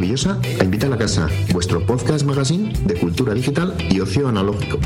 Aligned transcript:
Maravillosa, 0.00 0.40
Invita 0.62 0.86
a 0.86 0.90
la 0.90 0.96
Casa, 0.96 1.28
vuestro 1.52 1.84
podcast 1.84 2.24
magazine 2.24 2.72
de 2.86 2.94
cultura 2.94 3.34
digital 3.34 3.74
y 3.90 4.00
ocio 4.00 4.28
analógico, 4.28 4.78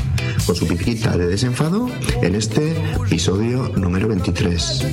con 0.45 0.55
su 0.55 0.67
pizquita 0.67 1.15
de 1.15 1.27
desenfado 1.27 1.87
en 2.21 2.35
este 2.35 2.75
episodio 2.97 3.71
número 3.77 4.09
23. 4.09 4.85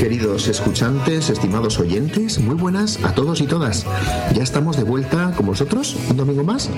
Queridos 0.00 0.48
escuchantes, 0.48 1.28
estimados 1.28 1.78
oyentes, 1.78 2.38
muy 2.38 2.54
buenas 2.54 3.04
a 3.04 3.14
todos 3.14 3.42
y 3.42 3.46
todas. 3.46 3.84
Ya 4.32 4.42
estamos 4.42 4.78
de 4.78 4.82
vuelta 4.82 5.34
con 5.36 5.44
vosotros 5.44 5.94
un 6.08 6.16
domingo 6.16 6.42
más, 6.42 6.70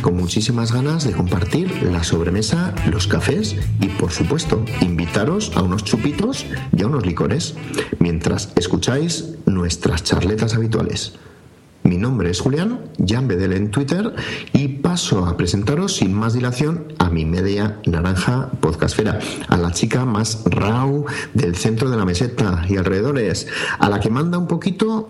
con 0.00 0.16
muchísimas 0.16 0.70
ganas 0.70 1.02
de 1.02 1.10
compartir 1.10 1.82
la 1.82 2.04
sobremesa, 2.04 2.72
los 2.88 3.08
cafés 3.08 3.56
y, 3.80 3.88
por 3.88 4.12
supuesto, 4.12 4.64
invitaros 4.80 5.50
a 5.56 5.62
unos 5.62 5.82
chupitos 5.82 6.46
y 6.72 6.82
a 6.82 6.86
unos 6.86 7.04
licores, 7.04 7.56
mientras 7.98 8.52
escucháis 8.54 9.24
nuestras 9.44 10.04
charletas 10.04 10.54
habituales. 10.54 11.18
Mi 11.88 11.96
nombre 11.96 12.28
es 12.28 12.40
Julián, 12.40 12.80
Bedel 12.98 13.54
en 13.54 13.70
Twitter 13.70 14.14
y 14.52 14.68
paso 14.68 15.24
a 15.24 15.38
presentaros 15.38 15.96
sin 15.96 16.12
más 16.12 16.34
dilación 16.34 16.92
a 16.98 17.08
mi 17.08 17.24
media 17.24 17.80
naranja 17.86 18.50
podcastfera, 18.60 19.18
a 19.48 19.56
la 19.56 19.72
chica 19.72 20.04
más 20.04 20.42
raw 20.44 21.06
del 21.32 21.56
centro 21.56 21.88
de 21.88 21.96
la 21.96 22.04
meseta 22.04 22.62
y 22.68 22.76
alrededores, 22.76 23.46
a 23.78 23.88
la 23.88 24.00
que 24.00 24.10
manda 24.10 24.36
un 24.36 24.48
poquito 24.48 25.08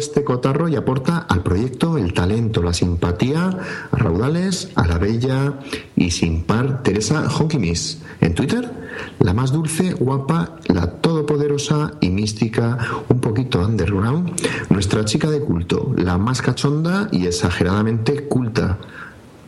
este 0.00 0.24
cotarro 0.24 0.66
y 0.66 0.76
aporta 0.76 1.18
al 1.18 1.42
proyecto 1.42 1.98
el 1.98 2.14
talento, 2.14 2.62
la 2.62 2.72
simpatía, 2.72 3.50
a 3.92 3.96
raudales, 3.96 4.70
a 4.74 4.86
la 4.86 4.96
bella 4.96 5.58
y 5.94 6.10
sin 6.10 6.44
par 6.44 6.82
Teresa 6.82 7.28
Honkimis. 7.28 8.00
En 8.22 8.34
Twitter, 8.34 8.72
la 9.18 9.34
más 9.34 9.52
dulce, 9.52 9.92
guapa, 9.92 10.56
la 10.68 10.90
todopoderosa 11.02 11.92
y 12.00 12.08
mística, 12.08 12.78
un 13.10 13.20
poquito 13.20 13.60
underground, 13.60 14.32
nuestra 14.70 15.04
chica 15.04 15.28
de 15.28 15.40
culto, 15.40 15.92
la 15.98 16.16
más 16.16 16.40
cachonda 16.40 17.08
y 17.12 17.26
exageradamente 17.26 18.26
culta. 18.26 18.78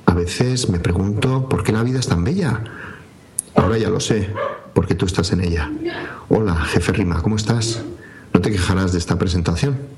A 0.05 0.13
veces 0.13 0.69
me 0.69 0.81
pregunto 0.81 1.49
por 1.49 1.65
qué 1.65 1.73
la 1.73 1.83
vida 1.83 1.99
es 1.99 2.09
tan 2.09 2.25
bella. 2.25 2.63
Ahora 3.55 3.79
ya 3.79 3.89
lo 3.89 4.01
sé, 4.01 4.29
porque 4.75 4.95
tú 4.95 5.07
estás 5.07 5.33
en 5.33 5.41
ella. 5.41 5.71
Hola, 6.29 6.57
jefe 6.57 6.93
Rima, 6.93 7.23
¿cómo 7.23 7.37
estás? 7.37 7.83
No 8.35 8.41
te 8.43 8.51
quejarás 8.51 8.93
de 8.93 8.99
esta 8.99 9.19
presentación. 9.19 9.92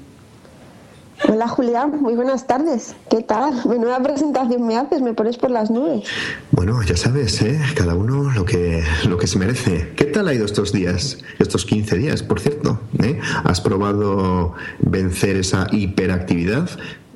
Hola 1.27 1.49
Julián, 1.49 2.03
muy 2.03 2.15
buenas 2.15 2.47
tardes. 2.47 2.95
¿Qué 3.09 3.23
tal? 3.23 3.55
Menuda 3.67 4.03
presentación 4.03 4.67
me 4.67 4.77
haces, 4.77 5.01
me 5.01 5.15
pones 5.15 5.39
por 5.39 5.51
las 5.51 5.71
nubes. 5.71 6.07
Bueno, 6.51 6.83
ya 6.83 6.97
sabes, 6.97 7.41
¿eh? 7.41 7.59
cada 7.75 7.95
uno 7.95 8.31
lo 8.31 8.45
que, 8.45 8.85
lo 9.09 9.17
que 9.17 9.27
se 9.27 9.39
merece. 9.39 9.93
¿Qué 9.97 10.05
tal 10.05 10.29
ha 10.29 10.35
ido 10.35 10.45
estos 10.45 10.73
días? 10.73 11.19
Estos 11.39 11.65
15 11.65 11.97
días, 11.97 12.23
por 12.23 12.41
cierto. 12.41 12.79
¿eh? 13.03 13.19
¿Has 13.45 13.62
probado 13.62 14.53
vencer 14.81 15.37
esa 15.37 15.67
hiperactividad? 15.73 16.69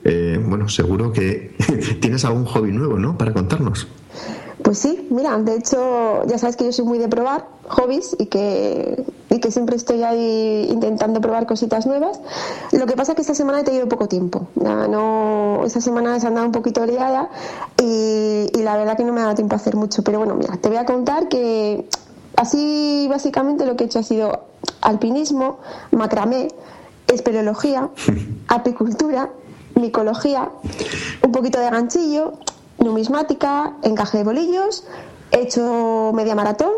Eh, 0.05 0.41
bueno, 0.43 0.71
seguro 0.71 1.13
que 1.13 1.55
tienes 2.01 2.25
algún 2.25 2.47
hobby 2.47 2.73
nuevo, 2.73 2.99
¿no? 2.99 3.19
Para 3.19 3.35
contarnos. 3.35 3.89
Pues 4.69 4.81
sí, 4.81 5.09
mira, 5.09 5.39
de 5.39 5.55
hecho, 5.55 6.27
ya 6.27 6.37
sabes 6.37 6.57
que 6.57 6.67
yo 6.67 6.73
soy 6.73 6.85
muy 6.85 6.99
de 6.99 7.09
probar 7.09 7.47
hobbies 7.69 8.15
y 8.19 8.27
que, 8.27 9.03
y 9.31 9.41
que 9.41 9.51
siempre 9.51 9.77
estoy 9.77 10.03
ahí 10.03 10.69
intentando 10.69 11.23
probar 11.23 11.47
cositas 11.47 11.87
nuevas. 11.87 12.21
Lo 12.73 12.85
que 12.85 12.95
pasa 12.95 13.13
es 13.13 13.17
que 13.17 13.23
esta 13.23 13.35
semana 13.35 13.61
he 13.61 13.65
tenido 13.65 13.89
poco 13.89 14.09
tiempo. 14.09 14.47
Ya 14.57 14.87
no, 14.87 15.63
esta 15.65 15.81
semana 15.81 16.21
se 16.21 16.27
ha 16.27 16.29
andado 16.29 16.45
un 16.45 16.53
poquito 16.53 16.85
liada 16.85 17.31
y, 17.81 18.51
y 18.53 18.63
la 18.63 18.77
verdad 18.77 18.95
que 18.95 19.05
no 19.05 19.15
me 19.15 19.21
ha 19.21 19.23
dado 19.23 19.37
tiempo 19.37 19.55
a 19.55 19.57
hacer 19.57 19.75
mucho. 19.75 20.03
Pero 20.05 20.19
bueno, 20.19 20.35
mira, 20.35 20.59
te 20.59 20.69
voy 20.69 20.77
a 20.77 20.85
contar 20.85 21.29
que 21.29 21.89
así 22.37 23.07
básicamente 23.09 23.65
lo 23.65 23.75
que 23.75 23.85
he 23.85 23.87
hecho 23.87 24.01
ha 24.01 24.03
sido 24.03 24.39
alpinismo, 24.83 25.61
macramé, 25.93 26.49
espeleología, 27.07 27.89
apicultura, 28.49 29.31
micología, 29.77 30.51
un 31.23 31.33
poquito 31.33 31.59
de 31.59 31.71
ganchillo, 31.71 32.35
numismática, 32.79 33.75
encaje 33.83 34.19
de 34.19 34.25
bolillos, 34.25 34.85
he 35.31 35.43
hecho 35.43 36.13
media 36.15 36.35
maratón 36.35 36.71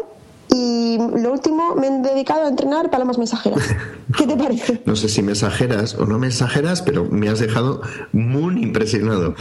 y 0.53 0.99
lo 0.99 1.33
último 1.33 1.77
me 1.77 1.87
he 1.87 1.91
dedicado 2.03 2.45
a 2.45 2.49
entrenar 2.49 2.91
palomas 2.91 3.19
mensajeras. 3.19 3.63
¿Qué 4.17 4.27
te 4.27 4.37
parece? 4.37 4.83
No 4.85 4.97
sé 4.97 5.09
si 5.09 5.23
me 5.23 5.33
exageras 5.33 5.95
o 5.95 6.07
no 6.07 6.19
me 6.19 6.27
exageras, 6.27 6.83
pero 6.83 7.05
me 7.05 7.29
has 7.29 7.39
dejado 7.39 7.83
muy 8.13 8.61
impresionado. 8.61 9.37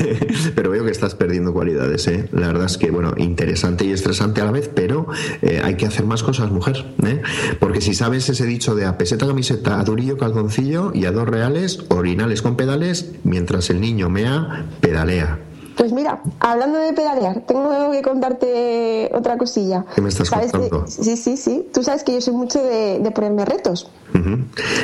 pero 0.54 0.70
veo 0.70 0.84
que 0.84 0.92
estás 0.92 1.16
perdiendo 1.16 1.52
cualidades, 1.52 2.06
¿eh? 2.06 2.28
La 2.30 2.46
verdad 2.46 2.66
es 2.66 2.78
que, 2.78 2.92
bueno, 2.92 3.14
interesante 3.16 3.84
y 3.84 3.90
estresante 3.90 4.40
a 4.40 4.44
la 4.44 4.52
vez, 4.52 4.70
pero 4.72 5.08
eh, 5.42 5.60
hay 5.64 5.74
que 5.74 5.86
hacer 5.86 6.06
más 6.06 6.22
cosas, 6.22 6.52
mujer. 6.52 6.86
¿eh? 7.04 7.22
Porque 7.58 7.80
si 7.80 7.94
sabes 7.94 8.28
ese 8.28 8.46
dicho 8.46 8.76
de 8.76 8.86
a 8.86 8.96
peseta 8.96 9.26
camiseta, 9.26 9.80
a 9.80 9.84
durillo 9.84 10.16
calzoncillo 10.16 10.92
y 10.94 11.06
a 11.06 11.12
dos 11.12 11.28
reales, 11.28 11.84
orinales 11.88 12.40
con 12.40 12.56
pedales, 12.56 13.12
mientras 13.24 13.68
el 13.70 13.80
niño 13.80 14.08
mea, 14.08 14.66
pedalea. 14.80 15.51
Pues 15.76 15.92
mira, 15.92 16.20
hablando 16.40 16.78
de 16.78 16.92
pedalear, 16.92 17.40
tengo 17.46 17.90
que 17.90 18.02
contarte 18.02 19.10
otra 19.14 19.38
cosilla. 19.38 19.84
¿Qué 19.94 20.00
me 20.02 20.08
estás 20.10 20.28
¿Sabes 20.28 20.52
contando? 20.52 20.84
que- 20.84 20.90
sí, 20.90 21.16
sí, 21.16 21.36
sí. 21.36 21.66
Tú 21.72 21.82
sabes 21.82 22.04
que 22.04 22.12
yo 22.12 22.20
soy 22.20 22.34
mucho 22.34 22.62
de, 22.62 22.98
de 23.00 23.10
ponerme 23.10 23.44
retos. 23.44 23.90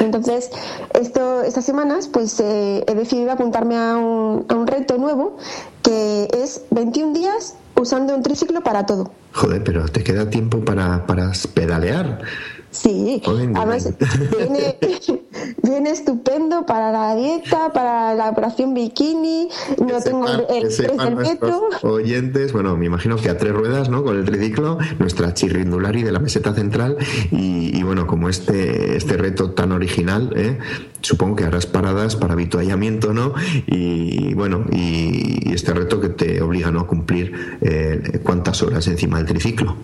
Entonces, 0.01 0.51
esto, 0.95 1.43
estas 1.43 1.65
semanas, 1.65 2.09
pues 2.09 2.41
eh, 2.41 2.85
he 2.87 2.95
decidido 2.95 3.33
apuntarme 3.33 3.77
a 3.77 3.97
un, 3.99 4.47
a 4.49 4.55
un 4.55 4.67
reto 4.67 4.97
nuevo 4.99 5.37
que 5.83 6.29
es 6.33 6.63
21 6.71 7.13
días 7.13 7.55
usando 7.77 8.15
un 8.17 8.23
triciclo 8.23 8.63
para 8.63 8.87
todo. 8.87 9.11
Joder, 9.35 9.63
pero 9.63 9.87
te 9.89 10.03
queda 10.03 10.31
tiempo 10.31 10.61
para, 10.65 11.07
para 11.07 11.31
pedalear. 11.55 12.21
Sí, 12.81 13.21
además 13.27 13.93
viene, 14.37 14.77
Viene 15.63 15.91
estupendo 15.91 16.65
para 16.65 16.93
la 16.93 17.17
dieta, 17.17 17.73
para 17.73 18.15
la 18.15 18.31
operación 18.31 18.75
bikini. 18.75 19.49
No 19.79 20.01
tengo 20.01 20.27
el, 20.49 20.71
sepan 20.71 21.17
metro. 21.17 21.69
oyentes, 21.83 22.53
bueno, 22.53 22.77
me 22.77 22.87
imagino 22.87 23.17
que 23.17 23.29
a 23.31 23.37
tres 23.37 23.53
ruedas, 23.53 23.89
¿no? 23.89 24.05
Con 24.05 24.17
el 24.17 24.25
triciclo, 24.25 24.79
nuestra 24.99 25.35
chirrindulari 25.35 26.03
de 26.03 26.13
la 26.13 26.21
meseta 26.21 26.55
central 26.55 26.97
y, 27.33 27.77
y 27.77 27.83
bueno, 27.83 28.07
como 28.07 28.29
este, 28.29 28.97
este 28.97 29.17
reto 29.17 29.51
tan 29.51 29.73
original, 29.73 30.33
¿eh? 30.37 30.59
supongo 31.01 31.37
que 31.37 31.45
harás 31.45 31.67
paradas 31.67 32.17
para 32.17 32.35
habituallamiento, 32.35 33.13
¿no? 33.13 33.35
Y 33.67 34.35
bueno, 34.35 34.65
y, 34.71 35.51
y 35.51 35.53
este 35.53 35.73
reto 35.75 36.01
que 36.01 36.11
te 36.11 36.41
obliga 36.41 36.71
¿no? 36.71 36.81
a 36.81 36.87
cumplir 36.87 37.59
eh, 37.61 38.21
cuántas 38.23 38.63
horas 38.63 38.87
encima 38.87 39.19
del 39.19 39.27
triciclo. 39.27 39.77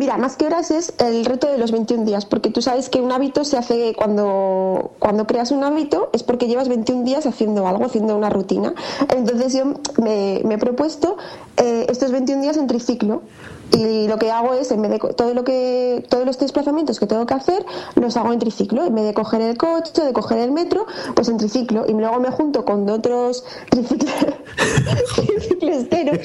Mira, 0.00 0.16
más 0.16 0.36
que 0.36 0.46
horas 0.46 0.70
es 0.70 0.94
el 0.96 1.26
reto 1.26 1.46
de 1.46 1.58
los 1.58 1.72
21 1.72 2.06
días, 2.06 2.24
porque 2.24 2.48
tú 2.48 2.62
sabes 2.62 2.88
que 2.88 3.02
un 3.02 3.12
hábito 3.12 3.44
se 3.44 3.58
hace 3.58 3.92
cuando, 3.94 4.92
cuando 4.98 5.26
creas 5.26 5.50
un 5.50 5.62
hábito, 5.62 6.08
es 6.14 6.22
porque 6.22 6.46
llevas 6.46 6.70
21 6.70 7.04
días 7.04 7.26
haciendo 7.26 7.66
algo, 7.66 7.84
haciendo 7.84 8.16
una 8.16 8.30
rutina. 8.30 8.72
Entonces 9.14 9.52
yo 9.52 9.74
me, 10.02 10.36
he 10.38 10.56
propuesto 10.56 11.18
eh, 11.58 11.84
estos 11.90 12.12
21 12.12 12.40
días 12.40 12.56
en 12.56 12.66
triciclo. 12.66 13.20
Y 13.76 14.08
lo 14.08 14.18
que 14.18 14.30
hago 14.30 14.54
es, 14.54 14.70
en 14.70 14.82
vez 14.82 14.90
de 14.90 14.98
todo 14.98 15.32
lo 15.34 15.44
que, 15.44 16.04
todos 16.08 16.26
los 16.26 16.38
desplazamientos 16.38 16.98
que 16.98 17.06
tengo 17.06 17.24
que 17.26 17.34
hacer, 17.34 17.64
los 17.94 18.16
hago 18.16 18.32
en 18.32 18.38
triciclo. 18.38 18.84
En 18.84 18.94
vez 18.94 19.04
de 19.04 19.14
coger 19.14 19.40
el 19.42 19.56
coche, 19.56 20.02
de 20.02 20.12
coger 20.12 20.38
el 20.38 20.50
metro, 20.52 20.86
pues 21.14 21.28
en 21.28 21.36
triciclo. 21.38 21.84
Y 21.88 21.92
luego 21.92 22.18
me 22.20 22.30
junto 22.30 22.64
con 22.64 22.88
otros 22.88 23.44
tricicl- 23.70 24.34
triciclesteros 25.20 26.18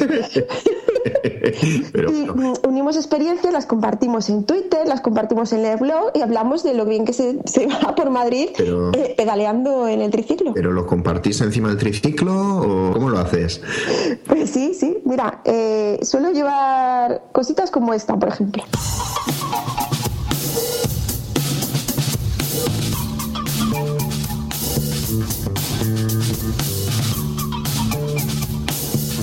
Pero 1.92 2.12
y 2.12 2.28
unimos 2.68 2.96
experiencias, 2.96 3.54
las 3.54 3.66
compartimos 3.66 4.30
en 4.30 4.44
Twitter, 4.46 4.88
las 4.88 5.02
compartimos 5.02 5.54
en 5.54 5.66
el 5.66 5.78
blog 5.78 6.12
y 6.14 6.22
hablamos 6.22 6.64
de 6.64 6.74
lo 6.74 6.86
bien 6.86 7.06
que 7.06 7.14
se, 7.14 7.38
se 7.46 7.68
va 7.68 7.96
por 7.96 8.10
Madrid 8.10 8.50
Pero- 8.58 8.92
eh, 8.94 9.14
pedaleando 9.18 9.88
en 9.88 10.02
el 10.02 10.12
triciclo. 10.12 10.54
¿Pero 10.54 10.72
lo 10.72 10.86
compartís 10.88 11.42
encima 11.42 11.70
del 11.70 11.78
triciclo 11.78 12.34
o 12.60 12.94
cómo 12.94 13.10
lo 13.10 13.20
haces? 13.20 13.62
Pues 14.28 14.50
sí, 14.50 14.74
sí. 14.74 14.98
Mira, 15.06 15.42
eh, 15.46 16.00
suelo 16.02 16.32
llevar 16.32 17.24
cositas 17.36 17.70
como 17.70 17.94
esta, 17.94 18.18
por 18.18 18.30
ejemplo. 18.30 18.64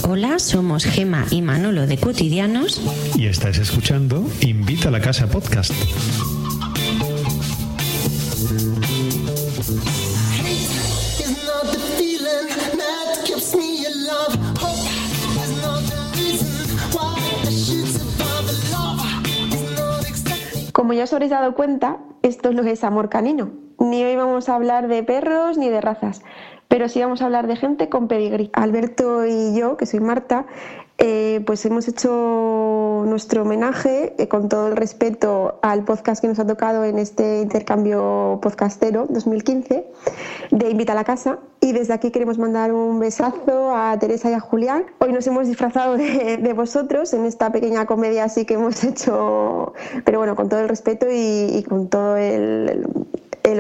Hola, 0.06 0.38
somos 0.38 0.84
Gema 0.84 1.24
y 1.30 1.40
Manolo 1.40 1.86
de 1.86 1.96
Cotidianos. 1.96 2.82
Y 3.16 3.28
estás 3.28 3.56
escuchando 3.56 4.22
Invita 4.42 4.88
a 4.88 4.90
la 4.90 5.00
Casa 5.00 5.26
Podcast. 5.26 5.72
Como 20.82 20.94
ya 20.94 21.04
os 21.04 21.12
habréis 21.12 21.30
dado 21.30 21.54
cuenta, 21.54 21.98
esto 22.22 22.48
es 22.48 22.56
lo 22.56 22.64
que 22.64 22.72
es 22.72 22.82
amor 22.82 23.08
canino. 23.08 23.52
Ni 23.78 24.02
hoy 24.02 24.16
vamos 24.16 24.48
a 24.48 24.56
hablar 24.56 24.88
de 24.88 25.04
perros 25.04 25.56
ni 25.56 25.68
de 25.68 25.80
razas, 25.80 26.24
pero 26.66 26.88
sí 26.88 27.00
vamos 27.00 27.22
a 27.22 27.26
hablar 27.26 27.46
de 27.46 27.54
gente 27.54 27.88
con 27.88 28.08
pedigrí. 28.08 28.50
Alberto 28.52 29.24
y 29.24 29.56
yo, 29.56 29.76
que 29.76 29.86
soy 29.86 30.00
Marta, 30.00 30.44
eh, 31.04 31.40
pues 31.44 31.66
hemos 31.66 31.88
hecho 31.88 33.02
nuestro 33.08 33.42
homenaje 33.42 34.14
eh, 34.18 34.28
con 34.28 34.48
todo 34.48 34.68
el 34.68 34.76
respeto 34.76 35.58
al 35.60 35.84
podcast 35.84 36.22
que 36.22 36.28
nos 36.28 36.38
ha 36.38 36.46
tocado 36.46 36.84
en 36.84 37.00
este 37.00 37.40
intercambio 37.40 38.38
podcastero 38.40 39.06
2015 39.08 39.84
de 40.52 40.70
Invita 40.70 40.92
a 40.92 40.94
la 40.94 41.02
Casa. 41.02 41.40
Y 41.60 41.72
desde 41.72 41.92
aquí 41.92 42.12
queremos 42.12 42.38
mandar 42.38 42.72
un 42.72 43.00
besazo 43.00 43.74
a 43.74 43.98
Teresa 43.98 44.30
y 44.30 44.34
a 44.34 44.40
Julián. 44.40 44.84
Hoy 45.00 45.12
nos 45.12 45.26
hemos 45.26 45.48
disfrazado 45.48 45.96
de, 45.96 46.52
vosotros 46.54 47.12
en 47.14 47.24
esta 47.24 47.50
pequeña 47.50 47.84
comedia 47.84 48.22
así 48.22 48.44
que 48.44 48.54
hemos 48.54 48.84
hecho, 48.84 49.72
pero 50.04 50.18
bueno, 50.18 50.36
con 50.36 50.48
todo 50.48 50.60
el 50.60 50.68
respeto 50.68 51.06
y, 51.10 51.64
con 51.68 51.88
todo 51.88 52.16
el 52.16 52.86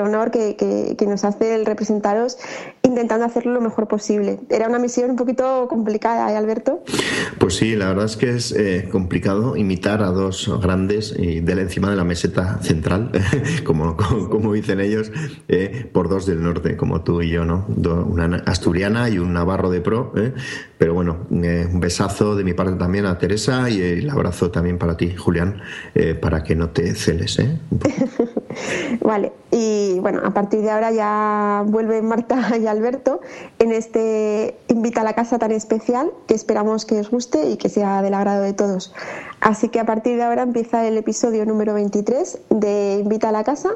honor 0.00 0.30
que, 0.30 0.56
que- 0.56 0.94
que 0.96 1.06
nos 1.06 1.24
hace 1.24 1.54
el 1.54 1.66
representaros 1.66 2.38
intentando 2.82 3.24
hacerlo 3.24 3.52
lo 3.52 3.60
mejor 3.60 3.88
posible. 3.88 4.40
Era 4.50 4.68
una 4.68 4.78
misión 4.78 5.10
un 5.10 5.16
poquito 5.16 5.66
complicada, 5.68 6.30
¿eh, 6.32 6.36
Alberto? 6.36 6.82
Pues 7.38 7.56
sí, 7.56 7.76
la 7.76 7.88
verdad 7.88 8.04
es 8.06 8.16
que 8.16 8.30
es 8.30 8.52
eh, 8.52 8.88
complicado 8.90 9.56
imitar 9.56 10.02
a 10.02 10.06
dos 10.08 10.50
grandes 10.62 11.14
y 11.18 11.40
de 11.40 11.54
la- 11.54 11.62
encima 11.62 11.90
de 11.90 11.96
la 11.96 12.04
meseta 12.04 12.58
central, 12.62 13.10
como, 13.64 13.96
como, 13.96 14.28
como 14.28 14.52
dicen 14.52 14.80
ellos, 14.80 15.10
eh, 15.48 15.88
por 15.92 16.08
dos 16.08 16.26
del 16.26 16.42
norte, 16.42 16.76
como 16.76 17.02
tú 17.02 17.22
y 17.22 17.30
yo, 17.30 17.44
¿no? 17.44 17.66
Una 17.68 18.42
asturiana 18.46 19.08
y 19.08 19.18
un 19.18 19.32
navarro 19.32 19.70
de 19.70 19.80
pro. 19.80 20.12
¿eh? 20.16 20.32
Pero 20.78 20.94
bueno, 20.94 21.26
eh, 21.42 21.68
un 21.72 21.80
besazo 21.80 22.34
de 22.36 22.44
mi 22.44 22.54
parte 22.54 22.74
también 22.76 23.06
a 23.06 23.16
Teresa 23.18 23.70
y 23.70 23.80
el 23.80 24.10
abrazo 24.10 24.50
también 24.50 24.78
para 24.78 24.96
ti, 24.96 25.14
Julián, 25.16 25.60
eh, 25.94 26.14
para 26.14 26.42
que 26.42 26.56
no 26.56 26.70
te 26.70 26.94
celes. 26.94 27.38
¿eh? 27.38 27.58
Vale, 29.00 29.32
y 29.50 29.98
bueno, 30.00 30.20
a 30.24 30.30
partir 30.32 30.60
de 30.62 30.70
ahora 30.70 30.90
ya 30.90 31.64
vuelven 31.66 32.06
Marta 32.06 32.56
y 32.60 32.66
Alberto 32.66 33.20
en 33.58 33.72
este 33.72 34.56
Invita 34.68 35.02
a 35.02 35.04
la 35.04 35.14
Casa 35.14 35.38
tan 35.38 35.52
especial 35.52 36.10
que 36.26 36.34
esperamos 36.34 36.84
que 36.84 37.00
os 37.00 37.10
guste 37.10 37.50
y 37.50 37.56
que 37.56 37.68
sea 37.68 38.02
del 38.02 38.14
agrado 38.14 38.42
de 38.42 38.52
todos. 38.52 38.94
Así 39.40 39.68
que 39.68 39.80
a 39.80 39.86
partir 39.86 40.16
de 40.16 40.22
ahora 40.22 40.42
empieza 40.42 40.86
el 40.86 40.96
episodio 40.96 41.44
número 41.44 41.74
23 41.74 42.38
de 42.50 42.98
Invita 43.02 43.28
a 43.28 43.32
la 43.32 43.44
Casa 43.44 43.70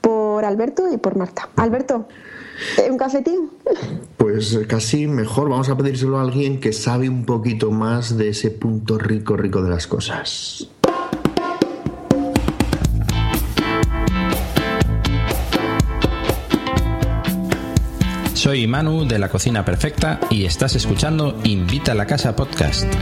por 0.00 0.44
Alberto 0.44 0.92
y 0.92 0.96
por 0.96 1.16
Marta. 1.16 1.48
Alberto, 1.56 2.06
¿eh, 2.78 2.90
¿un 2.90 2.98
cafetín? 2.98 3.50
Pues 4.16 4.54
eh, 4.54 4.68
casi 4.68 5.08
mejor, 5.08 5.48
vamos 5.48 5.68
a 5.68 5.76
pedírselo 5.76 6.18
a 6.18 6.22
alguien 6.22 6.60
que 6.60 6.72
sabe 6.72 7.08
un 7.08 7.24
poquito 7.24 7.72
más 7.72 8.16
de 8.16 8.28
ese 8.28 8.52
punto 8.52 8.96
rico, 8.96 9.36
rico 9.36 9.62
de 9.62 9.70
las 9.70 9.88
cosas. 9.88 10.70
Soy 18.42 18.66
Manu 18.66 19.06
de 19.06 19.20
la 19.20 19.28
Cocina 19.28 19.64
Perfecta 19.64 20.18
y 20.28 20.46
estás 20.46 20.74
escuchando 20.74 21.38
Invita 21.44 21.92
a 21.92 21.94
la 21.94 22.06
Casa 22.06 22.34
Podcast. 22.34 22.92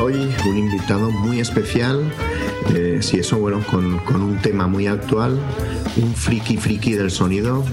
Hoy 0.00 0.32
un 0.48 0.56
invitado 0.56 1.10
muy 1.10 1.40
especial, 1.40 2.12
eh, 2.76 2.98
si 3.00 3.18
eso, 3.18 3.38
bueno, 3.38 3.60
con, 3.68 3.98
con 3.98 4.22
un 4.22 4.38
tema 4.38 4.68
muy 4.68 4.86
actual, 4.86 5.36
un 5.96 6.14
friki 6.14 6.56
friki 6.56 6.92
del 6.92 7.10
sonido, 7.10 7.64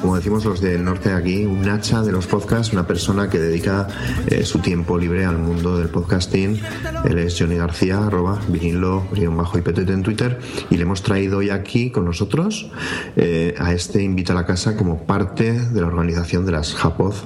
como 0.00 0.14
decimos 0.14 0.44
los 0.44 0.60
del 0.60 0.84
norte 0.84 1.08
de 1.08 1.16
aquí, 1.16 1.44
un 1.44 1.68
hacha 1.68 2.02
de 2.02 2.12
los 2.12 2.28
podcasts, 2.28 2.72
una 2.72 2.86
persona 2.86 3.28
que 3.28 3.40
dedica 3.40 3.88
eh, 4.28 4.44
su 4.44 4.60
tiempo 4.60 4.98
libre 4.98 5.24
al 5.24 5.38
mundo 5.38 5.76
del 5.76 5.88
podcasting. 5.88 6.60
Él 7.04 7.18
es 7.18 7.36
Johnny 7.36 7.56
García, 7.56 8.06
arroba 8.06 8.40
vinilo, 8.46 9.02
bajo 9.32 9.58
y 9.58 9.62
petete 9.62 9.92
en 9.92 10.04
Twitter, 10.04 10.38
y 10.70 10.76
le 10.76 10.82
hemos 10.82 11.02
traído 11.02 11.38
hoy 11.38 11.50
aquí 11.50 11.90
con 11.90 12.04
nosotros 12.04 12.70
eh, 13.16 13.52
a 13.58 13.72
este 13.72 14.00
Invita 14.00 14.32
a 14.32 14.36
la 14.36 14.46
Casa 14.46 14.76
como 14.76 15.02
parte 15.02 15.52
de 15.52 15.80
la 15.80 15.88
organización 15.88 16.46
de 16.46 16.52
las 16.52 16.74
Japoz. 16.74 17.24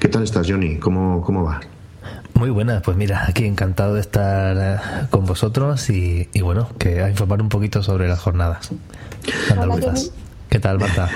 ¿Qué 0.00 0.08
tal 0.08 0.22
estás, 0.22 0.50
Johnny? 0.50 0.78
¿Cómo, 0.78 1.22
cómo 1.22 1.44
vas? 1.44 1.79
Muy 2.40 2.48
buenas, 2.48 2.80
pues 2.80 2.96
mira, 2.96 3.26
aquí 3.28 3.44
encantado 3.44 3.96
de 3.96 4.00
estar 4.00 4.56
eh, 4.58 5.06
con 5.10 5.26
vosotros 5.26 5.90
y, 5.90 6.26
y 6.32 6.40
bueno, 6.40 6.70
que 6.78 7.02
a 7.02 7.10
informar 7.10 7.42
un 7.42 7.50
poquito 7.50 7.82
sobre 7.82 8.08
las 8.08 8.18
jornadas 8.18 8.70
andaluzas. 9.50 10.10
¿Qué 10.48 10.58
tal, 10.58 10.78
Marta? 10.78 11.10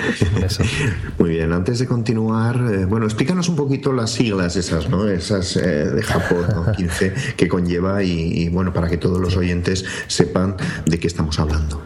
Muy 1.17 1.31
bien, 1.31 1.51
antes 1.51 1.79
de 1.79 1.87
continuar, 1.87 2.57
eh, 2.71 2.85
bueno, 2.85 3.07
explícanos 3.07 3.49
un 3.49 3.55
poquito 3.55 3.91
las 3.91 4.11
siglas 4.11 4.55
esas, 4.55 4.87
¿no? 4.87 5.09
Esas 5.09 5.57
eh, 5.57 5.89
de 5.89 6.03
Japón, 6.03 6.45
¿no? 6.53 6.71
15, 6.77 7.13
que 7.35 7.47
conlleva 7.47 8.03
y, 8.03 8.43
y, 8.43 8.49
bueno, 8.49 8.71
para 8.71 8.87
que 8.87 8.97
todos 8.97 9.19
los 9.19 9.35
oyentes 9.35 9.83
sepan 10.05 10.55
de 10.85 10.99
qué 10.99 11.07
estamos 11.07 11.39
hablando. 11.39 11.81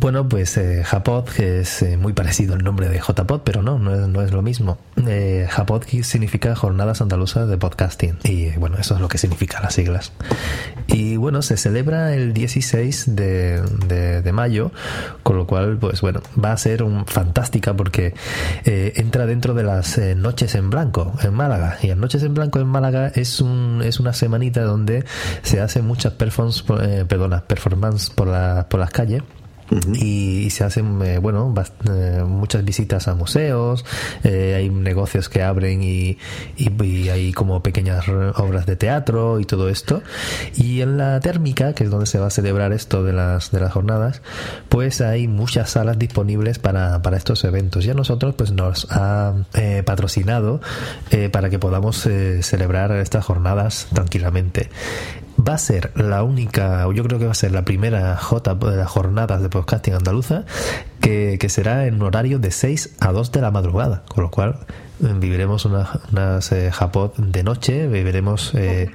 Bueno, 0.00 0.28
pues 0.28 0.56
eh, 0.56 0.82
Japod, 0.84 1.24
que 1.24 1.60
es 1.60 1.82
eh, 1.82 1.96
muy 1.96 2.12
parecido 2.12 2.54
al 2.54 2.62
nombre 2.62 2.88
de 2.88 2.98
JPod, 3.00 3.40
pero 3.42 3.62
no, 3.62 3.78
no 3.78 4.22
es, 4.22 4.32
lo 4.32 4.42
mismo. 4.42 4.78
Eh, 5.06 5.46
Japod 5.50 5.84
significa 6.02 6.54
Jornadas 6.54 7.00
Andaluzas 7.00 7.48
de 7.48 7.56
Podcasting. 7.58 8.18
Y 8.24 8.50
bueno, 8.56 8.76
eso 8.78 8.94
es 8.94 9.00
lo 9.00 9.08
que 9.08 9.18
significa 9.18 9.60
las 9.60 9.74
siglas. 9.74 10.12
Y 10.86 11.16
bueno, 11.16 11.42
se 11.42 11.56
celebra 11.56 12.14
el 12.14 12.32
16 12.32 13.14
de, 13.14 14.30
mayo, 14.32 14.72
con 15.22 15.36
lo 15.36 15.46
cual, 15.46 15.76
pues 15.78 16.00
bueno, 16.00 16.22
va 16.42 16.52
a 16.52 16.56
ser 16.56 16.82
un, 16.82 17.04
fantástica 17.06 17.74
porque 17.74 18.14
eh, 18.64 18.94
entra 18.96 19.26
dentro 19.26 19.52
de 19.52 19.64
las 19.64 19.98
eh, 19.98 20.14
Noches 20.14 20.54
en 20.54 20.70
Blanco 20.70 21.12
en 21.22 21.34
Málaga. 21.34 21.76
Y 21.82 21.88
las 21.88 21.98
Noches 21.98 22.22
en 22.22 22.34
Blanco 22.34 22.58
en 22.58 22.68
Málaga 22.68 23.08
es, 23.08 23.40
un, 23.40 23.82
es 23.84 24.00
una 24.00 24.12
semanita 24.12 24.62
donde 24.62 25.04
se 25.42 25.60
hacen 25.60 25.86
muchas 25.86 26.14
performance, 26.14 26.64
eh, 26.80 27.04
perdona, 27.06 27.44
performance 27.44 28.10
por, 28.10 28.28
la, 28.28 28.66
por 28.68 28.80
las 28.80 28.90
calles 28.90 29.22
y, 29.94 30.44
y 30.46 30.50
se 30.50 30.64
hacen 30.64 31.00
eh, 31.02 31.18
bueno 31.18 31.52
eh, 31.88 32.24
muchas 32.26 32.64
visitas 32.64 33.08
a 33.08 33.14
museos 33.14 33.84
eh, 34.24 34.54
hay 34.56 34.70
negocios 34.70 35.28
que 35.28 35.42
abren 35.42 35.82
y, 35.82 36.18
hay 37.10 37.32
como 37.32 37.62
pequeñas 37.62 38.08
obras 38.08 38.66
de 38.66 38.76
teatro 38.76 39.40
y 39.40 39.44
todo 39.44 39.68
esto. 39.68 40.02
Y 40.54 40.80
en 40.80 40.98
la 40.98 41.20
térmica 41.20 41.72
que 41.72 41.84
es 41.84 41.90
donde 41.90 42.06
se 42.06 42.18
va 42.18 42.26
a 42.26 42.30
celebrar 42.30 42.72
esto 42.72 43.02
de 43.04 43.12
las 43.12 43.50
de 43.50 43.60
las 43.60 43.72
jornadas 43.72 44.22
pues 44.68 45.00
hay 45.00 45.28
muchas 45.28 45.70
salas 45.70 45.98
disponibles 45.98 46.58
para, 46.58 47.02
para 47.02 47.16
estos 47.16 47.44
eventos. 47.44 47.84
Y 47.86 47.90
a 47.90 47.94
nosotros 47.94 48.34
pues 48.36 48.52
nos 48.52 48.86
ha 48.90 49.34
eh, 49.54 49.82
patrocinado 49.84 50.60
eh, 51.10 51.28
para 51.30 51.50
que 51.50 51.58
podamos 51.58 52.06
eh, 52.06 52.42
celebrar 52.42 52.92
estas 52.92 53.24
jornadas 53.24 53.88
tranquilamente 53.92 54.70
va 55.38 55.54
a 55.54 55.58
ser 55.58 55.92
la 55.96 56.22
única, 56.22 56.86
yo 56.92 57.02
creo 57.04 57.18
que 57.18 57.26
va 57.26 57.32
a 57.32 57.34
ser 57.34 57.52
la 57.52 57.64
primera 57.64 58.16
J 58.16 58.54
de 58.54 58.76
las 58.76 58.88
jornadas 58.88 59.42
de 59.42 59.48
podcasting 59.48 59.94
andaluza 59.94 60.44
que, 61.00 61.38
que 61.40 61.48
será 61.48 61.86
en 61.86 62.00
horario 62.02 62.38
de 62.38 62.50
6 62.50 62.96
a 63.00 63.12
2 63.12 63.32
de 63.32 63.40
la 63.40 63.50
madrugada, 63.50 64.02
con 64.08 64.24
lo 64.24 64.30
cual 64.30 64.58
eh, 64.60 64.87
viviremos 65.00 65.64
una- 65.64 65.88
unas 66.12 66.50
eh, 66.52 66.70
Japod 66.72 67.12
de 67.18 67.42
noche, 67.42 67.86
viviremos... 67.88 68.52
Eh, 68.54 68.90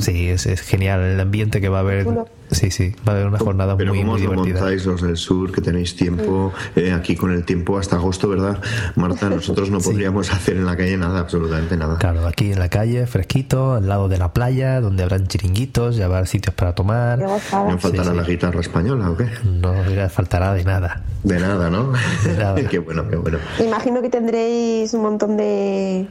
sí, 0.00 0.28
es, 0.28 0.46
es 0.46 0.60
genial 0.60 1.00
el 1.00 1.18
ambiente 1.20 1.60
que 1.60 1.68
va 1.68 1.78
a 1.78 1.80
haber. 1.80 2.06
Sí, 2.52 2.72
sí, 2.72 2.96
va 3.06 3.12
a 3.12 3.14
haber 3.14 3.28
una 3.28 3.38
jornada 3.38 3.76
Pero 3.76 3.90
muy, 3.94 4.00
¿cómo 4.00 4.12
muy 4.12 4.20
os 4.26 4.28
divertida. 4.28 4.60
montáis 4.60 4.84
los 4.84 5.00
del 5.02 5.16
sur, 5.16 5.52
que 5.52 5.60
tenéis 5.60 5.94
tiempo 5.94 6.52
eh, 6.74 6.92
aquí 6.92 7.14
con 7.14 7.30
el 7.32 7.44
tiempo 7.44 7.78
hasta 7.78 7.94
agosto, 7.94 8.28
¿verdad? 8.28 8.58
Marta, 8.96 9.28
nosotros 9.30 9.70
no 9.70 9.78
podríamos 9.80 10.32
hacer 10.32 10.56
en 10.56 10.66
la 10.66 10.76
calle 10.76 10.96
nada, 10.96 11.20
absolutamente 11.20 11.76
nada. 11.76 11.96
Claro, 11.98 12.26
aquí 12.26 12.50
en 12.52 12.58
la 12.58 12.68
calle, 12.68 13.06
fresquito, 13.06 13.74
al 13.74 13.86
lado 13.86 14.08
de 14.08 14.18
la 14.18 14.32
playa, 14.32 14.80
donde 14.80 15.04
habrán 15.04 15.28
chiringuitos, 15.28 15.94
ya 15.96 16.06
habrá 16.06 16.26
sitios 16.26 16.54
para 16.56 16.74
tomar. 16.74 17.20
¿No 17.20 17.38
faltará 17.38 18.04
Sí, 18.04 18.10
sí. 18.10 18.16
la 18.16 18.22
guitarra 18.24 18.60
española 18.60 19.10
o 19.10 19.16
qué? 19.16 19.26
No 19.44 19.72
faltará 20.08 20.52
de 20.54 20.64
nada. 20.64 21.02
De 21.22 21.38
nada, 21.38 21.70
¿no? 21.70 21.92
De 22.24 22.36
nada. 22.36 22.54
qué 22.68 22.78
bueno, 22.80 23.08
qué 23.08 23.14
bueno. 23.16 23.38
Imagino 23.64 24.02
que 24.02 24.08
tendréis 24.08 24.92
un 24.94 25.02
montón 25.02 25.29
de, 25.36 26.06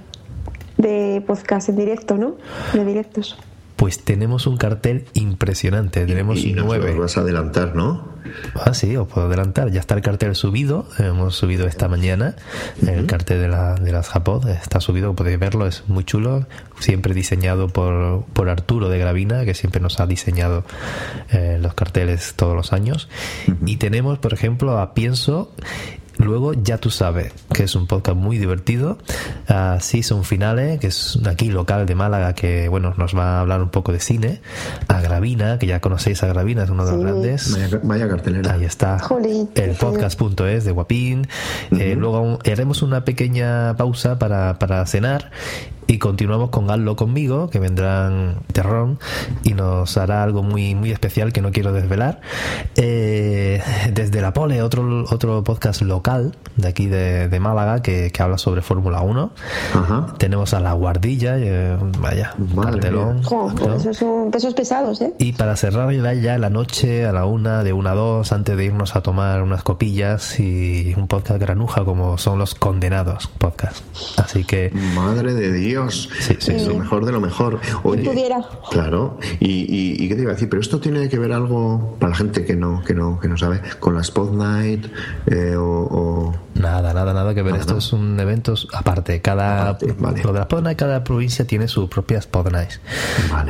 de 0.77 1.23
podcast 1.25 1.69
en 1.69 1.77
directo, 1.77 2.17
¿no? 2.17 2.35
De 2.73 2.85
directos. 2.85 3.37
Pues 3.75 4.03
tenemos 4.03 4.45
un 4.45 4.57
cartel 4.57 5.05
impresionante, 5.13 6.05
tenemos 6.05 6.39
Y 6.43 6.51
nos 6.51 6.65
nueve. 6.65 6.89
los 6.89 6.99
vas 6.99 7.17
a 7.17 7.21
adelantar, 7.21 7.75
¿no? 7.77 8.09
Ah, 8.53 8.73
sí, 8.73 8.93
os 8.97 9.07
puedo 9.07 9.27
adelantar. 9.27 9.71
Ya 9.71 9.79
está 9.79 9.95
el 9.95 10.01
cartel 10.01 10.35
subido. 10.35 10.85
Hemos 10.97 11.35
subido 11.37 11.65
esta 11.65 11.87
mañana 11.87 12.35
el 12.85 13.05
cartel 13.05 13.39
de, 13.39 13.47
la, 13.47 13.75
de 13.75 13.93
las 13.93 14.09
Japod. 14.09 14.49
Está 14.49 14.81
subido, 14.81 15.15
podéis 15.15 15.39
verlo, 15.39 15.65
es 15.65 15.85
muy 15.87 16.03
chulo. 16.03 16.45
Siempre 16.79 17.13
diseñado 17.13 17.69
por, 17.69 18.25
por 18.33 18.49
Arturo 18.49 18.89
de 18.89 18.99
Gravina, 18.99 19.45
que 19.45 19.53
siempre 19.53 19.79
nos 19.79 20.01
ha 20.01 20.07
diseñado 20.07 20.65
eh, 21.31 21.57
los 21.61 21.73
carteles 21.73 22.33
todos 22.35 22.57
los 22.57 22.73
años. 22.73 23.07
Y 23.65 23.77
tenemos, 23.77 24.19
por 24.19 24.33
ejemplo, 24.33 24.77
a 24.77 24.93
Pienso. 24.93 25.53
Luego, 26.19 26.53
ya 26.53 26.77
tú 26.77 26.91
sabes, 26.91 27.33
que 27.53 27.63
es 27.63 27.75
un 27.75 27.87
podcast 27.87 28.17
muy 28.17 28.37
divertido. 28.37 28.97
A 29.47 29.79
Season 29.79 30.23
Finale, 30.23 30.77
que 30.79 30.87
es 30.87 31.17
aquí 31.25 31.49
local 31.49 31.85
de 31.85 31.95
Málaga, 31.95 32.35
que 32.35 32.67
bueno, 32.67 32.93
nos 32.97 33.17
va 33.17 33.37
a 33.37 33.39
hablar 33.39 33.61
un 33.61 33.69
poco 33.69 33.93
de 33.93 33.99
cine. 33.99 34.41
A 34.89 35.01
Gravina, 35.01 35.57
que 35.57 35.65
ya 35.65 35.79
conocéis 35.79 36.21
a 36.23 36.27
Gravina, 36.27 36.63
es 36.63 36.69
uno 36.69 36.85
de 36.85 36.91
los 36.91 37.01
grandes. 37.01 37.53
Vaya, 37.53 37.79
vaya 37.83 38.09
cartelera. 38.09 38.53
Ahí 38.53 38.65
está. 38.65 38.99
Jolín. 38.99 39.49
El 39.55 39.71
podcast.es 39.71 40.65
de 40.65 40.71
Guapín. 40.71 41.27
Eh, 41.71 41.95
luego 41.97 42.39
haremos 42.45 42.81
una 42.81 43.05
pequeña 43.05 43.75
pausa 43.77 44.19
para, 44.19 44.59
para 44.59 44.85
cenar 44.85 45.31
y 45.89 45.97
continuamos 45.97 46.51
con 46.51 46.69
Hazlo 46.69 46.95
conmigo, 46.95 47.49
que 47.49 47.57
vendrán 47.57 48.41
Terrón 48.53 48.99
y 49.43 49.55
nos 49.55 49.97
hará 49.97 50.21
algo 50.21 50.43
muy, 50.43 50.75
muy 50.75 50.91
especial 50.91 51.33
que 51.33 51.41
no 51.41 51.51
quiero 51.51 51.73
desvelar. 51.73 52.21
Eh, 52.75 53.59
desde 53.91 54.21
La 54.21 54.31
Pole, 54.31 54.61
otro, 54.61 55.05
otro 55.09 55.43
podcast 55.43 55.81
local 55.81 56.35
de 56.57 56.67
aquí 56.67 56.85
de, 56.85 57.27
de 57.27 57.39
Málaga 57.39 57.81
que, 57.81 58.11
que 58.11 58.21
habla 58.21 58.37
sobre 58.37 58.61
Fórmula 58.61 59.01
1. 59.01 59.31
Tenemos 60.19 60.53
a 60.53 60.59
La 60.59 60.73
Guardilla, 60.73 61.39
eh, 61.39 61.75
vaya, 61.99 62.35
un 62.37 62.63
cartelón. 62.63 63.23
Jo, 63.23 63.51
¿no? 63.51 63.73
esos 63.73 63.97
son 63.97 64.29
pesos 64.29 64.53
pesados, 64.53 65.01
¿eh? 65.01 65.15
Y 65.17 65.33
para 65.33 65.55
cerrar 65.55 65.91
ya, 65.91 66.13
ya 66.13 66.37
la 66.37 66.51
noche 66.51 67.07
a 67.07 67.11
la 67.11 67.25
una, 67.25 67.63
de 67.63 67.73
una 67.73 67.91
a 67.91 67.95
dos, 67.95 68.31
antes 68.31 68.55
de 68.55 68.65
irnos 68.65 68.95
a 68.95 69.01
tomar 69.01 69.41
unas 69.41 69.63
copillas 69.63 70.39
y 70.39 70.93
un 70.95 71.07
podcast 71.07 71.41
granuja 71.41 71.83
como 71.83 72.19
son 72.19 72.37
los 72.37 72.53
condenados 72.53 73.25
podcast. 73.39 73.83
Así 74.19 74.43
que 74.43 74.71
Madre 74.93 75.33
de 75.33 75.51
Dios. 75.51 75.78
Es 75.87 76.67
lo 76.67 76.75
mejor 76.75 77.05
de 77.05 77.11
lo 77.11 77.19
mejor. 77.21 77.59
Oye, 77.83 78.03
pudiera. 78.03 78.41
Claro. 78.71 79.17
Y, 79.39 79.47
y, 79.47 80.03
y 80.03 80.07
qué 80.09 80.15
te 80.15 80.21
iba 80.21 80.31
a 80.31 80.33
decir, 80.33 80.49
pero 80.49 80.61
esto 80.61 80.79
tiene 80.79 81.09
que 81.09 81.17
ver 81.19 81.31
algo 81.33 81.95
para 81.99 82.11
la 82.11 82.15
gente 82.17 82.45
que 82.45 82.55
no, 82.55 82.83
que 82.83 82.93
no, 82.93 83.19
que 83.19 83.27
no 83.27 83.37
sabe, 83.37 83.61
con 83.79 83.95
la 83.95 84.01
Spot 84.01 84.31
Night 84.33 84.85
eh, 85.27 85.55
o, 85.55 85.63
o- 85.63 86.35
nada, 86.55 86.93
nada, 86.93 87.13
nada 87.13 87.33
que 87.33 87.41
ver. 87.41 87.55
Esto 87.55 87.77
es 87.77 87.93
un 87.93 88.19
evento 88.19 88.53
aparte. 88.73 89.21
Cada, 89.21 89.77
Lo 90.23 90.33
de 90.33 90.39
las 90.39 90.47
Podnight, 90.47 90.77
cada 90.77 91.03
provincia 91.03 91.45
tiene 91.45 91.67
sus 91.67 91.89
propias 91.89 92.27
Podnights. 92.27 92.79